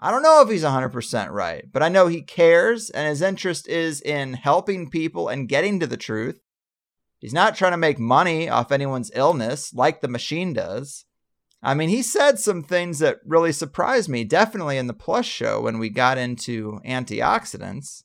[0.00, 3.66] I don't know if he's 100% right, but I know he cares and his interest
[3.66, 6.40] is in helping people and getting to the truth.
[7.18, 11.04] He's not trying to make money off anyone's illness like the machine does.
[11.60, 15.60] I mean, he said some things that really surprised me, definitely in the Plus show
[15.60, 18.04] when we got into antioxidants.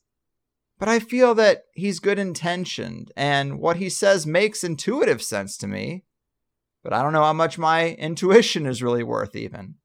[0.80, 5.68] But I feel that he's good intentioned, and what he says makes intuitive sense to
[5.68, 6.02] me.
[6.82, 9.76] But I don't know how much my intuition is really worth, even.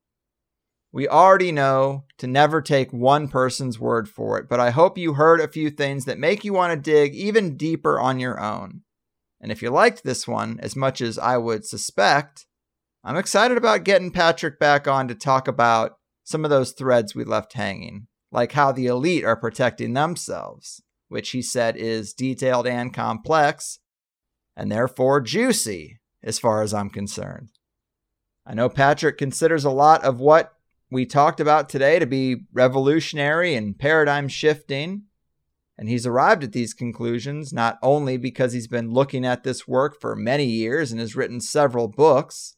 [0.91, 5.13] We already know to never take one person's word for it, but I hope you
[5.13, 8.81] heard a few things that make you want to dig even deeper on your own.
[9.39, 12.47] And if you liked this one as much as I would suspect,
[13.03, 17.23] I'm excited about getting Patrick back on to talk about some of those threads we
[17.23, 22.93] left hanging, like how the elite are protecting themselves, which he said is detailed and
[22.93, 23.79] complex,
[24.57, 27.49] and therefore juicy, as far as I'm concerned.
[28.45, 30.53] I know Patrick considers a lot of what
[30.91, 35.03] we talked about today to be revolutionary and paradigm shifting.
[35.77, 39.99] And he's arrived at these conclusions not only because he's been looking at this work
[40.01, 42.55] for many years and has written several books,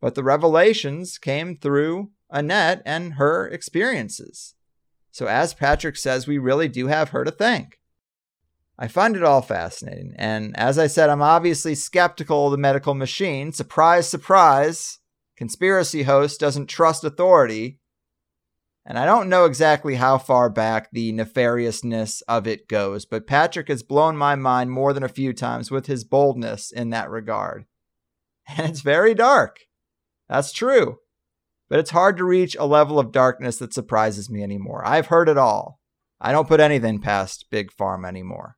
[0.00, 4.54] but the revelations came through Annette and her experiences.
[5.12, 7.80] So, as Patrick says, we really do have her to thank.
[8.78, 10.14] I find it all fascinating.
[10.18, 13.52] And as I said, I'm obviously skeptical of the medical machine.
[13.52, 14.98] Surprise, surprise.
[15.36, 17.78] Conspiracy host doesn't trust authority.
[18.86, 23.68] And I don't know exactly how far back the nefariousness of it goes, but Patrick
[23.68, 27.66] has blown my mind more than a few times with his boldness in that regard.
[28.56, 29.62] And it's very dark.
[30.28, 30.98] That's true.
[31.68, 34.86] But it's hard to reach a level of darkness that surprises me anymore.
[34.86, 35.80] I've heard it all.
[36.20, 38.56] I don't put anything past Big Pharma anymore.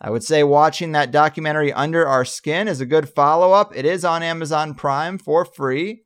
[0.00, 3.74] I would say watching that documentary Under Our Skin is a good follow up.
[3.76, 6.04] It is on Amazon Prime for free.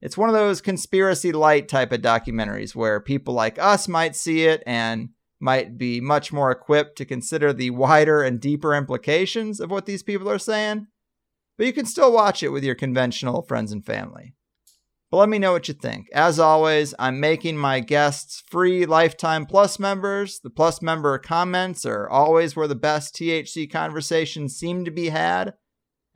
[0.00, 4.44] It's one of those conspiracy light type of documentaries where people like us might see
[4.44, 9.70] it and might be much more equipped to consider the wider and deeper implications of
[9.70, 10.86] what these people are saying
[11.56, 14.34] but you can still watch it with your conventional friends and family.
[15.14, 16.08] But let me know what you think.
[16.12, 20.40] As always, I'm making my guests free Lifetime Plus members.
[20.42, 25.54] The Plus member comments are always where the best THC conversations seem to be had,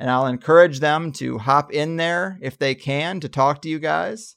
[0.00, 3.78] and I'll encourage them to hop in there if they can to talk to you
[3.78, 4.34] guys.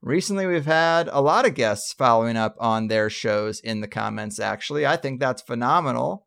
[0.00, 4.40] Recently, we've had a lot of guests following up on their shows in the comments,
[4.40, 4.86] actually.
[4.86, 6.26] I think that's phenomenal.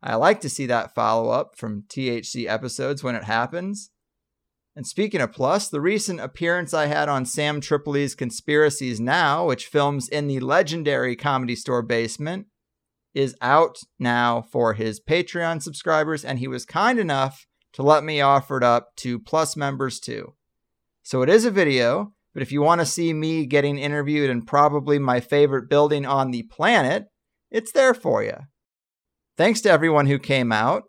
[0.00, 3.90] I like to see that follow up from THC episodes when it happens.
[4.76, 9.66] And speaking of Plus, the recent appearance I had on Sam Tripoli's Conspiracies Now, which
[9.66, 12.46] films in the legendary comedy store basement,
[13.14, 18.20] is out now for his Patreon subscribers, and he was kind enough to let me
[18.20, 20.34] offer it up to Plus members too.
[21.04, 24.42] So it is a video, but if you want to see me getting interviewed in
[24.42, 27.06] probably my favorite building on the planet,
[27.50, 28.36] it's there for you.
[29.36, 30.84] Thanks to everyone who came out.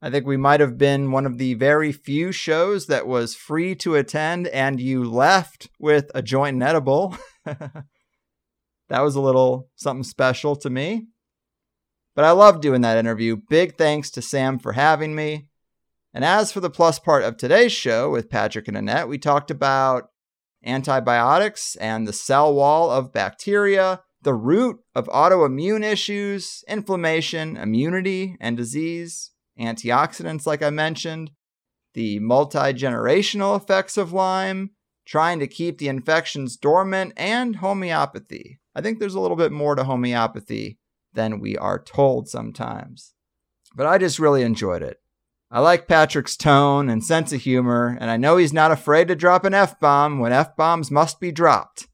[0.00, 3.74] I think we might have been one of the very few shows that was free
[3.76, 7.16] to attend and you left with a joint and edible.
[7.44, 7.84] that
[8.90, 11.08] was a little something special to me.
[12.14, 13.36] But I loved doing that interview.
[13.48, 15.48] Big thanks to Sam for having me.
[16.14, 19.50] And as for the plus part of today's show with Patrick and Annette, we talked
[19.50, 20.10] about
[20.64, 28.56] antibiotics and the cell wall of bacteria, the root of autoimmune issues, inflammation, immunity, and
[28.56, 31.30] disease, antioxidants, like I mentioned,
[31.94, 34.70] the multi generational effects of Lyme,
[35.06, 38.60] trying to keep the infections dormant, and homeopathy.
[38.74, 40.78] I think there's a little bit more to homeopathy
[41.12, 43.14] than we are told sometimes.
[43.74, 44.98] But I just really enjoyed it.
[45.50, 49.16] I like Patrick's tone and sense of humor, and I know he's not afraid to
[49.16, 51.88] drop an F bomb when F bombs must be dropped.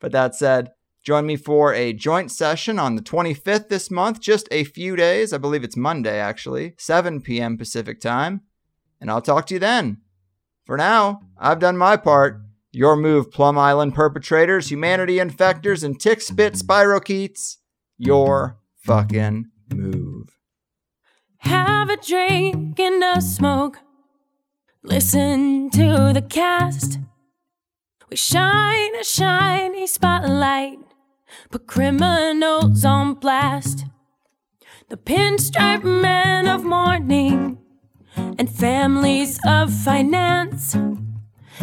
[0.00, 0.72] But that said,
[1.04, 5.32] Join me for a joint session on the 25th this month, just a few days.
[5.32, 7.56] I believe it's Monday, actually, 7 p.m.
[7.56, 8.42] Pacific time.
[9.00, 9.98] And I'll talk to you then.
[10.66, 12.42] For now, I've done my part.
[12.72, 17.56] Your move, Plum Island perpetrators, humanity infectors, and tick spit spirochetes.
[17.96, 20.38] Your fucking move.
[21.38, 23.78] Have a drink and a smoke.
[24.82, 26.98] Listen to the cast.
[28.10, 30.78] We shine a shiny spotlight
[31.50, 33.84] put criminals on blast.
[34.88, 37.58] The pinstripe men of mourning
[38.16, 40.76] and families of finance.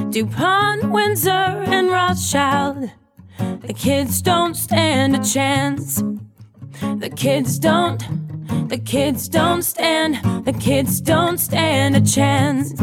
[0.10, 2.92] DuPont, Windsor, and Rothschild.
[3.40, 6.04] The kids don't stand a chance.
[6.82, 12.74] The kids don't, the kids don't stand, the kids don't stand a chance.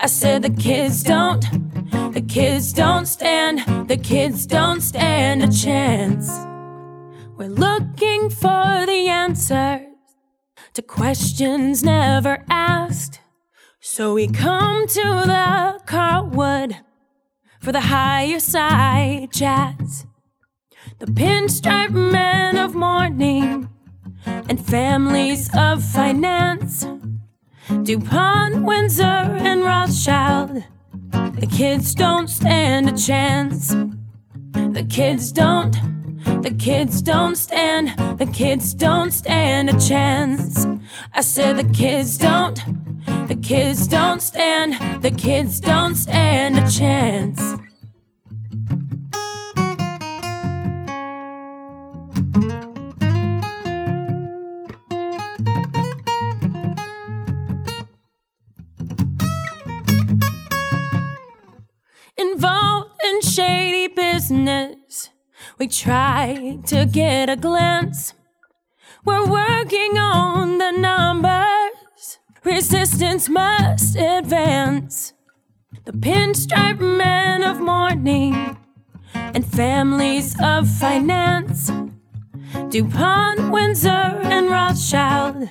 [0.00, 1.42] I said the kids don't,
[2.12, 6.28] the kids don't stand, the kids don't stand a chance.
[7.36, 9.82] We're looking for the answers
[10.74, 13.20] to questions never asked.
[13.80, 16.76] So we come to the Carlwood
[17.60, 20.06] for the higher side chats.
[20.98, 23.68] The pinstripe men of mourning
[24.26, 26.86] and families of finance.
[27.68, 30.62] DuPont, Windsor, and Rothschild.
[31.10, 33.68] The kids don't stand a chance.
[34.52, 35.72] The kids don't,
[36.42, 40.66] the kids don't stand, the kids don't stand a chance.
[41.12, 42.56] I said the kids don't,
[43.28, 47.63] the kids don't stand, the kids don't stand a chance.
[64.28, 65.10] Business.
[65.58, 68.14] We try to get a glance.
[69.04, 72.18] We're working on the numbers.
[72.42, 75.12] Resistance must advance.
[75.84, 78.56] The pinstripe men of mourning
[79.14, 81.70] and families of finance.
[82.70, 85.50] DuPont, Windsor, and Rothschild.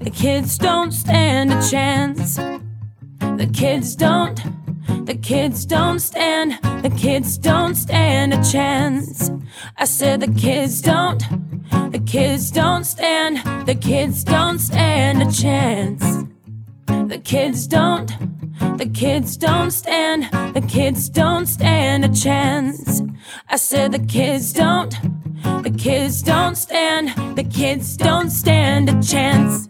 [0.00, 2.34] The kids don't stand a chance.
[2.34, 4.61] The kids don't.
[5.04, 9.32] The kids don't stand, the kids don't stand a chance.
[9.76, 11.18] I said the kids don't,
[11.90, 16.24] the kids don't stand, the kids don't stand a chance.
[16.86, 18.06] The kids don't,
[18.78, 23.02] the kids don't stand, the kids don't stand a chance.
[23.48, 24.94] I said the kids don't,
[25.64, 29.68] the kids don't stand, the kids don't stand a chance.